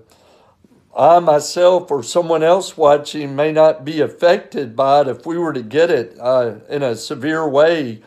I 0.97 1.21
myself 1.21 1.91
or 1.91 2.03
someone 2.03 2.43
else 2.43 2.77
watching 2.77 3.37
may 3.37 3.53
not 3.53 3.85
be 3.85 4.01
affected 4.01 4.75
by 4.75 5.03
it, 5.03 5.09
if 5.09 5.27
we 5.27 5.39
were 5.39 5.53
to 5.53 5.63
get 5.63 5.91
it 5.91 6.17
uh, 6.21 6.57
in 6.69 6.83
a 6.83 6.97
severe 6.97 7.49
way, 7.49 8.03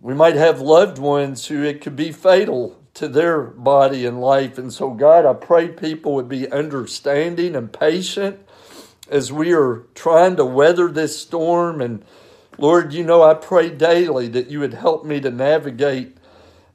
we 0.00 0.14
might 0.14 0.36
have 0.36 0.60
loved 0.60 0.98
ones 0.98 1.46
who 1.46 1.62
it 1.62 1.80
could 1.82 1.96
be 1.96 2.10
fatal 2.10 2.80
to 2.94 3.06
their 3.06 3.42
body 3.42 4.06
and 4.06 4.20
life. 4.20 4.58
And 4.58 4.72
so, 4.72 4.90
God, 4.90 5.26
I 5.26 5.34
pray 5.34 5.68
people 5.68 6.14
would 6.14 6.28
be 6.28 6.50
understanding 6.50 7.54
and 7.54 7.72
patient 7.72 8.40
as 9.10 9.32
we 9.32 9.52
are 9.52 9.84
trying 9.94 10.36
to 10.36 10.44
weather 10.44 10.88
this 10.88 11.20
storm 11.20 11.80
and 11.80 12.04
Lord, 12.60 12.92
you 12.92 13.04
know, 13.04 13.22
I 13.22 13.32
pray 13.32 13.70
daily 13.70 14.28
that 14.28 14.48
you 14.48 14.60
would 14.60 14.74
help 14.74 15.02
me 15.02 15.18
to 15.22 15.30
navigate 15.30 16.18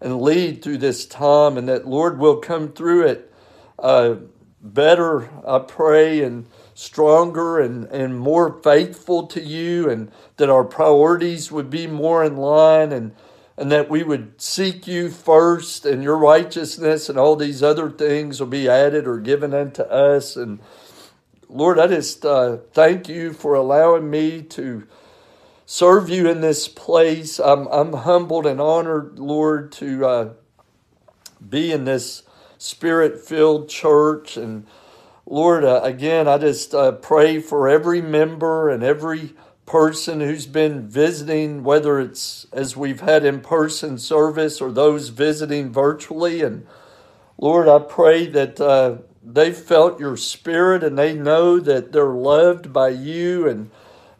and 0.01 0.19
lead 0.19 0.63
through 0.63 0.79
this 0.79 1.05
time, 1.05 1.59
and 1.59 1.69
that 1.69 1.87
Lord 1.87 2.17
will 2.17 2.37
come 2.37 2.71
through 2.71 3.05
it 3.05 3.31
uh, 3.77 4.15
better, 4.59 5.29
I 5.47 5.59
pray, 5.59 6.23
and 6.23 6.47
stronger 6.73 7.59
and, 7.59 7.85
and 7.89 8.17
more 8.17 8.59
faithful 8.63 9.27
to 9.27 9.39
you, 9.39 9.87
and 9.87 10.11
that 10.37 10.49
our 10.49 10.63
priorities 10.63 11.51
would 11.51 11.69
be 11.69 11.85
more 11.85 12.23
in 12.23 12.35
line, 12.35 12.91
and, 12.91 13.11
and 13.55 13.71
that 13.71 13.87
we 13.87 14.01
would 14.01 14.41
seek 14.41 14.87
you 14.87 15.11
first 15.11 15.85
and 15.85 16.01
your 16.01 16.17
righteousness, 16.17 17.09
and 17.09 17.19
all 17.19 17.35
these 17.35 17.61
other 17.61 17.91
things 17.91 18.39
will 18.39 18.47
be 18.47 18.67
added 18.67 19.05
or 19.05 19.19
given 19.19 19.53
unto 19.53 19.83
us. 19.83 20.35
And 20.35 20.61
Lord, 21.47 21.77
I 21.77 21.85
just 21.85 22.25
uh, 22.25 22.57
thank 22.73 23.07
you 23.07 23.33
for 23.33 23.53
allowing 23.53 24.09
me 24.09 24.41
to 24.41 24.87
serve 25.65 26.09
you 26.09 26.29
in 26.29 26.41
this 26.41 26.67
place. 26.67 27.39
I'm, 27.39 27.67
I'm 27.67 27.93
humbled 27.93 28.45
and 28.45 28.61
honored, 28.61 29.19
Lord, 29.19 29.71
to 29.73 30.05
uh, 30.05 30.29
be 31.47 31.71
in 31.71 31.85
this 31.85 32.23
spirit 32.57 33.19
filled 33.19 33.69
church. 33.69 34.37
And 34.37 34.65
Lord, 35.25 35.63
uh, 35.63 35.81
again, 35.83 36.27
I 36.27 36.37
just 36.37 36.73
uh, 36.73 36.93
pray 36.93 37.39
for 37.39 37.67
every 37.67 38.01
member 38.01 38.69
and 38.69 38.83
every 38.83 39.33
person 39.65 40.19
who's 40.19 40.45
been 40.45 40.87
visiting, 40.87 41.63
whether 41.63 41.99
it's 41.99 42.45
as 42.53 42.77
we've 42.77 43.01
had 43.01 43.25
in 43.25 43.41
person 43.41 43.97
service 43.97 44.61
or 44.61 44.71
those 44.71 45.09
visiting 45.09 45.71
virtually. 45.71 46.43
And 46.43 46.67
Lord, 47.39 47.67
I 47.67 47.79
pray 47.79 48.27
that 48.27 48.61
uh, 48.61 48.97
they've 49.23 49.57
felt 49.57 49.99
your 49.99 50.17
spirit 50.17 50.83
and 50.83 50.97
they 50.97 51.13
know 51.13 51.59
that 51.59 51.91
they're 51.91 52.05
loved 52.05 52.71
by 52.71 52.89
you 52.89 53.47
and 53.47 53.71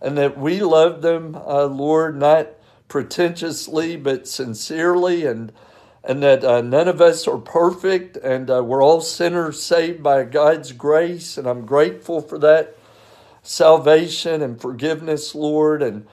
and 0.05 0.19
that 0.19 0.37
we 0.37 0.59
love 0.59 1.01
them, 1.01 1.35
uh, 1.35 1.65
Lord, 1.65 2.15
not 2.15 2.49
pretentiously 2.87 3.95
but 3.95 4.27
sincerely, 4.27 5.25
and 5.25 5.51
and 6.03 6.21
that 6.21 6.43
uh, 6.43 6.61
none 6.61 6.87
of 6.87 7.01
us 7.01 7.27
are 7.27 7.39
perfect, 7.39 8.15
and 8.17 8.51
uh, 8.51 8.63
we're 8.63 8.83
all 8.83 9.01
sinners 9.01 9.63
saved 9.63 10.03
by 10.03 10.23
God's 10.23 10.73
grace, 10.73 11.39
and 11.39 11.47
I'm 11.47 11.65
grateful 11.65 12.21
for 12.21 12.37
that 12.37 12.77
salvation 13.41 14.43
and 14.43 14.61
forgiveness, 14.61 15.35
Lord, 15.35 15.81
and. 15.81 16.05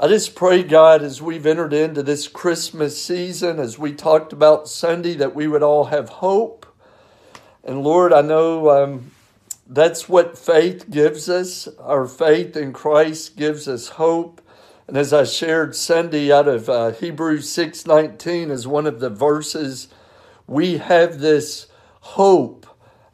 I 0.00 0.06
just 0.06 0.36
pray, 0.36 0.62
God, 0.62 1.02
as 1.02 1.20
we've 1.20 1.44
entered 1.44 1.72
into 1.72 2.04
this 2.04 2.28
Christmas 2.28 3.02
season, 3.02 3.58
as 3.58 3.80
we 3.80 3.92
talked 3.92 4.32
about 4.32 4.68
Sunday, 4.68 5.14
that 5.14 5.34
we 5.34 5.48
would 5.48 5.64
all 5.64 5.86
have 5.86 6.08
hope. 6.08 6.66
And 7.64 7.82
Lord, 7.82 8.12
I 8.12 8.20
know 8.20 8.70
um, 8.70 9.10
that's 9.68 10.08
what 10.08 10.38
faith 10.38 10.90
gives 10.90 11.28
us. 11.28 11.68
Our 11.78 12.06
faith 12.06 12.56
in 12.56 12.72
Christ 12.72 13.36
gives 13.36 13.68
us 13.68 13.88
hope. 13.88 14.40
And 14.86 14.96
as 14.96 15.12
I 15.12 15.24
shared 15.24 15.76
Sunday 15.76 16.32
out 16.32 16.48
of 16.48 16.70
uh, 16.70 16.92
Hebrews 16.92 17.50
6:19 17.50 18.50
as 18.50 18.66
one 18.66 18.86
of 18.86 19.00
the 19.00 19.10
verses, 19.10 19.88
we 20.46 20.78
have 20.78 21.20
this 21.20 21.66
hope 22.00 22.66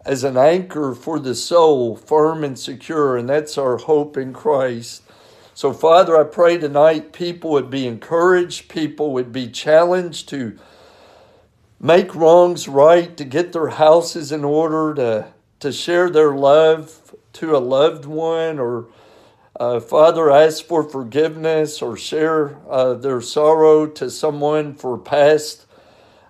as 0.07 0.23
an 0.23 0.37
anchor 0.37 0.95
for 0.95 1.19
the 1.19 1.35
soul, 1.35 1.97
firm 1.97 2.45
and 2.45 2.57
secure, 2.57 3.17
and 3.17 3.29
that's 3.29 3.59
our 3.59 3.79
hope 3.79 4.17
in 4.17 4.33
Christ. 4.33 5.03
So, 5.55 5.73
Father, 5.73 6.17
I 6.17 6.25
pray 6.25 6.59
tonight 6.59 7.13
people 7.13 7.51
would 7.51 7.71
be 7.71 7.87
encouraged, 7.87 8.69
people 8.69 9.13
would 9.13 9.33
be 9.33 9.49
challenged 9.49 10.29
to 10.29 10.57
make 11.81 12.15
wrongs 12.15 12.69
right, 12.69 13.17
to 13.17 13.25
get 13.25 13.53
their 13.53 13.69
houses 13.69 14.31
in 14.31 14.45
order, 14.45 14.95
to 14.95 15.34
to 15.65 15.73
share 15.73 16.11
their 16.11 16.35
love 16.35 17.15
to 17.33 17.57
a 17.57 17.59
loved 17.59 18.05
one 18.05 18.59
or 18.59 18.87
uh, 19.59 19.81
Father, 19.81 20.31
ask 20.31 20.63
for 20.67 20.83
forgiveness 20.83 21.81
or 21.81 21.97
share 21.97 22.59
uh, 22.69 22.93
their 22.93 23.23
sorrow 23.23 23.87
to 23.87 24.11
someone 24.11 24.75
for 24.75 24.99
past 24.99 25.65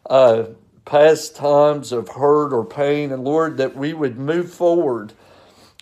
uh, 0.09 0.45
past 0.85 1.35
times 1.35 1.91
of 1.91 2.11
hurt 2.11 2.53
or 2.53 2.65
pain, 2.65 3.11
and 3.11 3.25
Lord, 3.25 3.57
that 3.57 3.75
we 3.75 3.93
would 3.93 4.17
move 4.17 4.53
forward, 4.53 5.15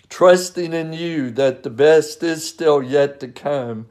trusting 0.09 0.73
in 0.73 0.91
you 0.91 1.29
that 1.29 1.61
the 1.61 1.69
best 1.69 2.23
is 2.23 2.47
still 2.47 2.81
yet 2.81 3.19
to 3.19 3.27
come. 3.27 3.85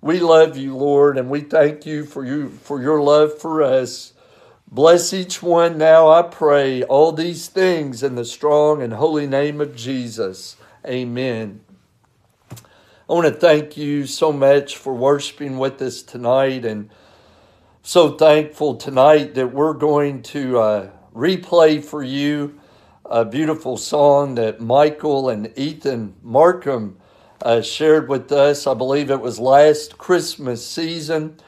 We 0.00 0.20
love 0.20 0.56
you, 0.56 0.76
Lord, 0.76 1.18
and 1.18 1.28
we 1.28 1.40
thank 1.40 1.84
you 1.84 2.04
for 2.04 2.24
you 2.24 2.50
for 2.50 2.80
your 2.80 3.02
love 3.02 3.36
for 3.36 3.60
us. 3.60 4.12
Bless 4.72 5.12
each 5.12 5.42
one 5.42 5.78
now, 5.78 6.12
I 6.12 6.22
pray, 6.22 6.84
all 6.84 7.10
these 7.10 7.48
things 7.48 8.04
in 8.04 8.14
the 8.14 8.24
strong 8.24 8.80
and 8.82 8.92
holy 8.92 9.26
name 9.26 9.60
of 9.60 9.74
Jesus. 9.74 10.56
Amen. 10.86 11.60
I 12.52 13.12
want 13.12 13.26
to 13.26 13.32
thank 13.32 13.76
you 13.76 14.06
so 14.06 14.32
much 14.32 14.76
for 14.76 14.94
worshiping 14.94 15.58
with 15.58 15.82
us 15.82 16.02
tonight 16.02 16.64
and 16.64 16.88
so 17.82 18.10
thankful 18.10 18.76
tonight 18.76 19.34
that 19.34 19.52
we're 19.52 19.72
going 19.72 20.22
to 20.22 20.60
uh, 20.60 20.90
replay 21.12 21.82
for 21.82 22.04
you 22.04 22.60
a 23.04 23.24
beautiful 23.24 23.76
song 23.76 24.36
that 24.36 24.60
Michael 24.60 25.28
and 25.30 25.52
Ethan 25.58 26.14
Markham 26.22 26.96
uh, 27.42 27.60
shared 27.60 28.08
with 28.08 28.30
us. 28.30 28.68
I 28.68 28.74
believe 28.74 29.10
it 29.10 29.20
was 29.20 29.40
last 29.40 29.98
Christmas 29.98 30.64
season, 30.64 31.38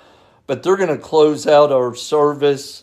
but 0.49 0.65
they're 0.65 0.77
going 0.77 0.89
to 0.89 0.99
close 0.99 1.47
out 1.47 1.71
our 1.71 1.95
service 1.95 2.83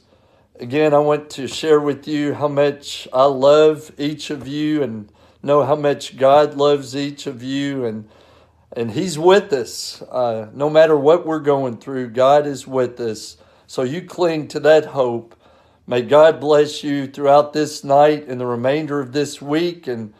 Again, 0.59 0.93
I 0.93 0.99
want 0.99 1.29
to 1.31 1.47
share 1.47 1.79
with 1.79 2.05
you 2.05 2.33
how 2.33 2.49
much 2.49 3.07
I 3.13 3.23
love 3.23 3.93
each 3.97 4.29
of 4.29 4.45
you 4.45 4.83
and 4.83 5.09
know 5.41 5.63
how 5.63 5.77
much 5.77 6.17
God 6.17 6.55
loves 6.55 6.97
each 6.97 7.27
of 7.27 7.41
you 7.41 7.85
and 7.85 8.09
and 8.75 8.91
He's 8.91 9.17
with 9.17 9.53
us. 9.53 10.01
Uh, 10.01 10.49
no 10.53 10.69
matter 10.69 10.97
what 10.97 11.25
we're 11.25 11.39
going 11.39 11.77
through, 11.77 12.09
God 12.09 12.45
is 12.45 12.67
with 12.67 12.99
us. 12.99 13.37
So 13.67 13.83
you 13.83 14.01
cling 14.01 14.49
to 14.49 14.59
that 14.59 14.87
hope. 14.87 15.33
May 15.87 16.01
God 16.01 16.41
bless 16.41 16.83
you 16.83 17.07
throughout 17.07 17.53
this 17.53 17.85
night 17.85 18.27
and 18.27 18.39
the 18.39 18.45
remainder 18.45 18.99
of 18.99 19.13
this 19.13 19.41
week. 19.41 19.87
And 19.87 20.13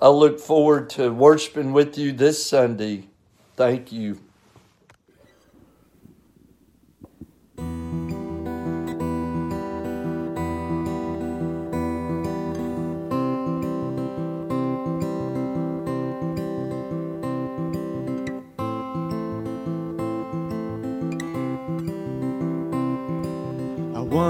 I 0.00 0.08
look 0.08 0.40
forward 0.40 0.88
to 0.90 1.12
worshiping 1.12 1.74
with 1.74 1.98
you 1.98 2.12
this 2.12 2.42
Sunday. 2.44 3.08
Thank 3.56 3.92
you. 3.92 4.20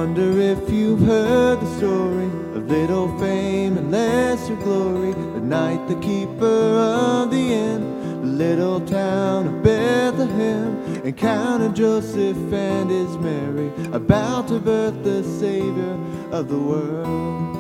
Wonder 0.01 0.41
if 0.41 0.71
you've 0.71 1.01
heard 1.01 1.61
the 1.61 1.77
story 1.77 2.25
of 2.57 2.67
little 2.71 3.07
fame 3.19 3.77
and 3.77 3.91
lesser 3.91 4.57
glory. 4.57 5.13
The 5.13 5.41
night 5.41 5.89
the 5.89 5.97
keeper 5.97 6.47
of 6.47 7.31
the 7.31 7.37
inn, 7.37 7.83
the 8.23 8.27
little 8.27 8.81
town 8.81 9.47
of 9.49 9.63
Bethlehem, 9.63 11.03
encountered 11.05 11.77
Joseph 11.77 12.51
and 12.51 12.89
his 12.89 13.15
Mary, 13.19 13.71
about 13.93 14.49
to 14.49 14.59
birth 14.59 15.05
the 15.05 15.23
Savior 15.23 15.99
of 16.33 16.49
the 16.49 16.59
world. 16.59 17.60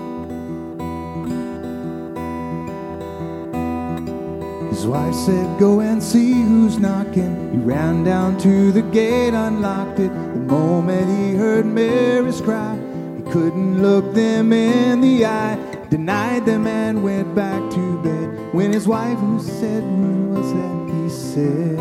His 4.80 4.88
wife 4.88 5.14
said, 5.14 5.58
Go 5.58 5.80
and 5.80 6.02
see 6.02 6.32
who's 6.32 6.78
knocking. 6.78 7.52
He 7.52 7.58
ran 7.58 8.02
down 8.02 8.38
to 8.38 8.72
the 8.72 8.80
gate, 8.80 9.34
unlocked 9.34 9.98
it. 9.98 10.08
The 10.08 10.40
moment 10.40 11.06
he 11.06 11.36
heard 11.36 11.66
Mary's 11.66 12.40
cry, 12.40 12.78
he 13.14 13.22
couldn't 13.30 13.82
look 13.82 14.14
them 14.14 14.54
in 14.54 15.02
the 15.02 15.26
eye. 15.26 15.58
Denied 15.90 16.46
them 16.46 16.66
and 16.66 17.04
went 17.04 17.34
back 17.34 17.60
to 17.72 18.02
bed. 18.02 18.54
When 18.54 18.72
his 18.72 18.88
wife, 18.88 19.18
who 19.18 19.38
said, 19.38 19.82
Who 19.82 20.30
was 20.30 20.50
that? 20.54 20.88
He 20.94 21.10
said, 21.10 21.78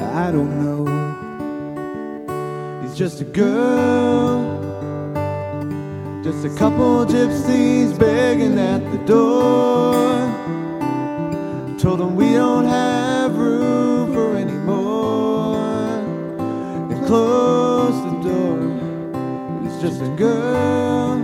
I 0.00 0.32
don't 0.32 0.62
know. 0.64 0.86
He's 2.80 2.96
just 2.96 3.20
a 3.20 3.24
girl. 3.24 4.40
Just 6.24 6.46
a 6.46 6.50
couple 6.56 7.04
gypsies 7.04 7.98
begging 7.98 8.58
at 8.58 8.80
the 8.90 8.98
door. 9.04 10.61
Told 11.82 11.98
them 11.98 12.14
we 12.14 12.34
don't 12.34 12.64
have 12.64 13.36
room 13.36 14.14
for 14.14 14.36
any 14.36 14.52
more. 14.52 15.56
And 16.92 17.06
closed 17.08 18.04
the 18.06 18.14
door. 18.22 19.66
It's 19.66 19.82
just 19.82 20.00
a 20.00 20.08
girl. 20.10 21.18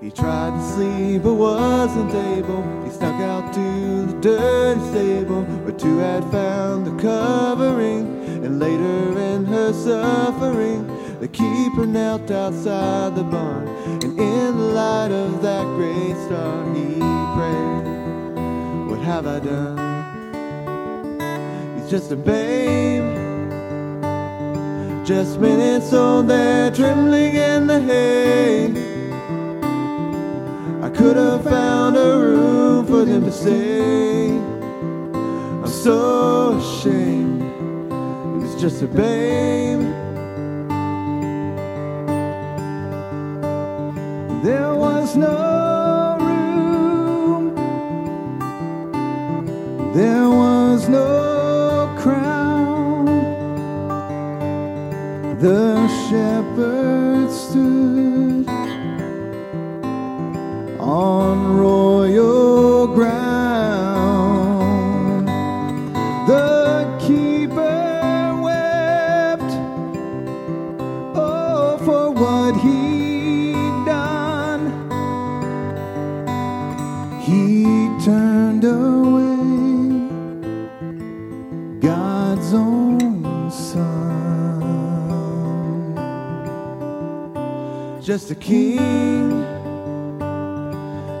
He 0.00 0.10
tried 0.10 0.50
to 0.50 0.62
sleep 0.72 1.22
but 1.22 1.34
wasn't 1.34 2.12
able. 2.12 2.64
He 2.82 2.90
snuck 2.90 3.20
out 3.20 3.54
to 3.54 4.06
the 4.06 4.14
dirty 4.20 4.80
stable 4.90 5.44
where 5.62 5.74
two 5.74 5.98
had 5.98 6.24
found 6.32 6.88
the 6.88 7.00
covering. 7.00 8.04
And 8.44 8.58
later 8.58 9.16
in 9.16 9.44
her 9.44 9.72
suffering, 9.72 10.88
the 11.20 11.28
keeper 11.28 11.86
knelt 11.86 12.32
outside 12.32 13.14
the 13.14 13.22
barn, 13.22 13.68
in 14.18 14.56
the 14.56 14.64
light 14.74 15.10
of 15.10 15.42
that 15.42 15.64
great 15.76 16.16
star 16.26 16.64
he 16.74 16.98
prayed, 17.34 17.86
What 18.88 19.00
have 19.00 19.26
I 19.26 19.40
done? 19.40 19.78
He's 21.76 21.90
just 21.90 22.12
a 22.12 22.16
babe. 22.16 23.04
Just 25.04 25.38
minutes 25.38 25.92
old 25.92 26.28
there, 26.28 26.70
trembling 26.70 27.34
in 27.34 27.66
the 27.66 27.80
hay. 27.80 28.70
I 30.82 30.88
could 30.90 31.16
have 31.16 31.44
found 31.44 31.96
a 31.96 32.18
room 32.18 32.86
for 32.86 33.04
them 33.04 33.24
to 33.24 33.32
stay. 33.32 34.30
I'm 34.30 35.66
so 35.66 36.56
ashamed. 36.58 37.42
He 37.42 38.46
was 38.46 38.54
just 38.60 38.82
a 38.82 38.86
babe. 38.86 40.03
Just 88.24 88.40
a 88.40 88.40
king, 88.40 89.44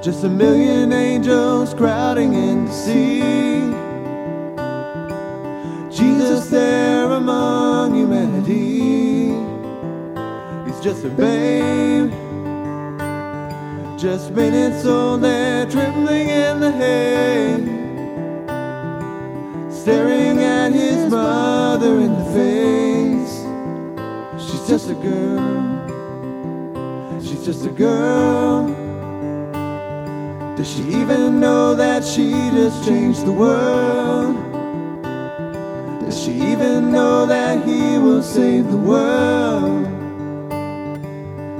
just 0.02 0.24
a 0.24 0.28
million 0.30 0.90
angels 0.90 1.74
crowding 1.74 2.32
in 2.32 2.64
to 2.64 2.72
see 2.72 3.20
Jesus 5.94 6.48
there 6.48 7.04
among 7.10 7.94
humanity. 7.94 9.34
He's 10.64 10.80
just 10.82 11.04
a 11.04 11.10
babe. 11.10 12.10
Just 13.98 14.30
minutes 14.30 14.86
old 14.86 15.20
there, 15.20 15.66
trembling 15.66 16.30
in 16.30 16.60
the 16.60 16.72
hay, 16.72 17.56
staring 19.70 20.38
at 20.38 20.72
his 20.72 21.10
mother 21.10 22.00
in 22.00 22.14
the 22.14 22.24
face. 22.32 23.44
She's 24.42 24.66
just 24.66 24.88
a 24.88 24.94
girl, 24.94 25.63
just 27.44 27.66
a 27.66 27.68
girl. 27.68 28.66
Does 30.56 30.72
she 30.72 30.82
even 30.82 31.40
know 31.40 31.74
that 31.74 32.02
she 32.02 32.30
just 32.30 32.86
changed 32.86 33.26
the 33.26 33.32
world? 33.32 34.34
Does 36.00 36.24
she 36.24 36.32
even 36.32 36.90
know 36.90 37.26
that 37.26 37.66
he 37.66 37.98
will 37.98 38.22
save 38.22 38.70
the 38.70 38.78
world? 38.78 39.84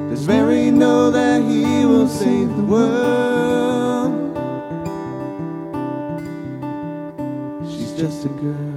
Does 0.09 0.27
Mary 0.27 0.71
know 0.71 1.11
that 1.11 1.43
he 1.43 1.85
will 1.85 2.09
save 2.09 2.49
the 2.57 2.63
world? 2.63 4.15
She's 7.71 7.93
just 7.93 8.25
a 8.25 8.29
girl. 8.29 8.74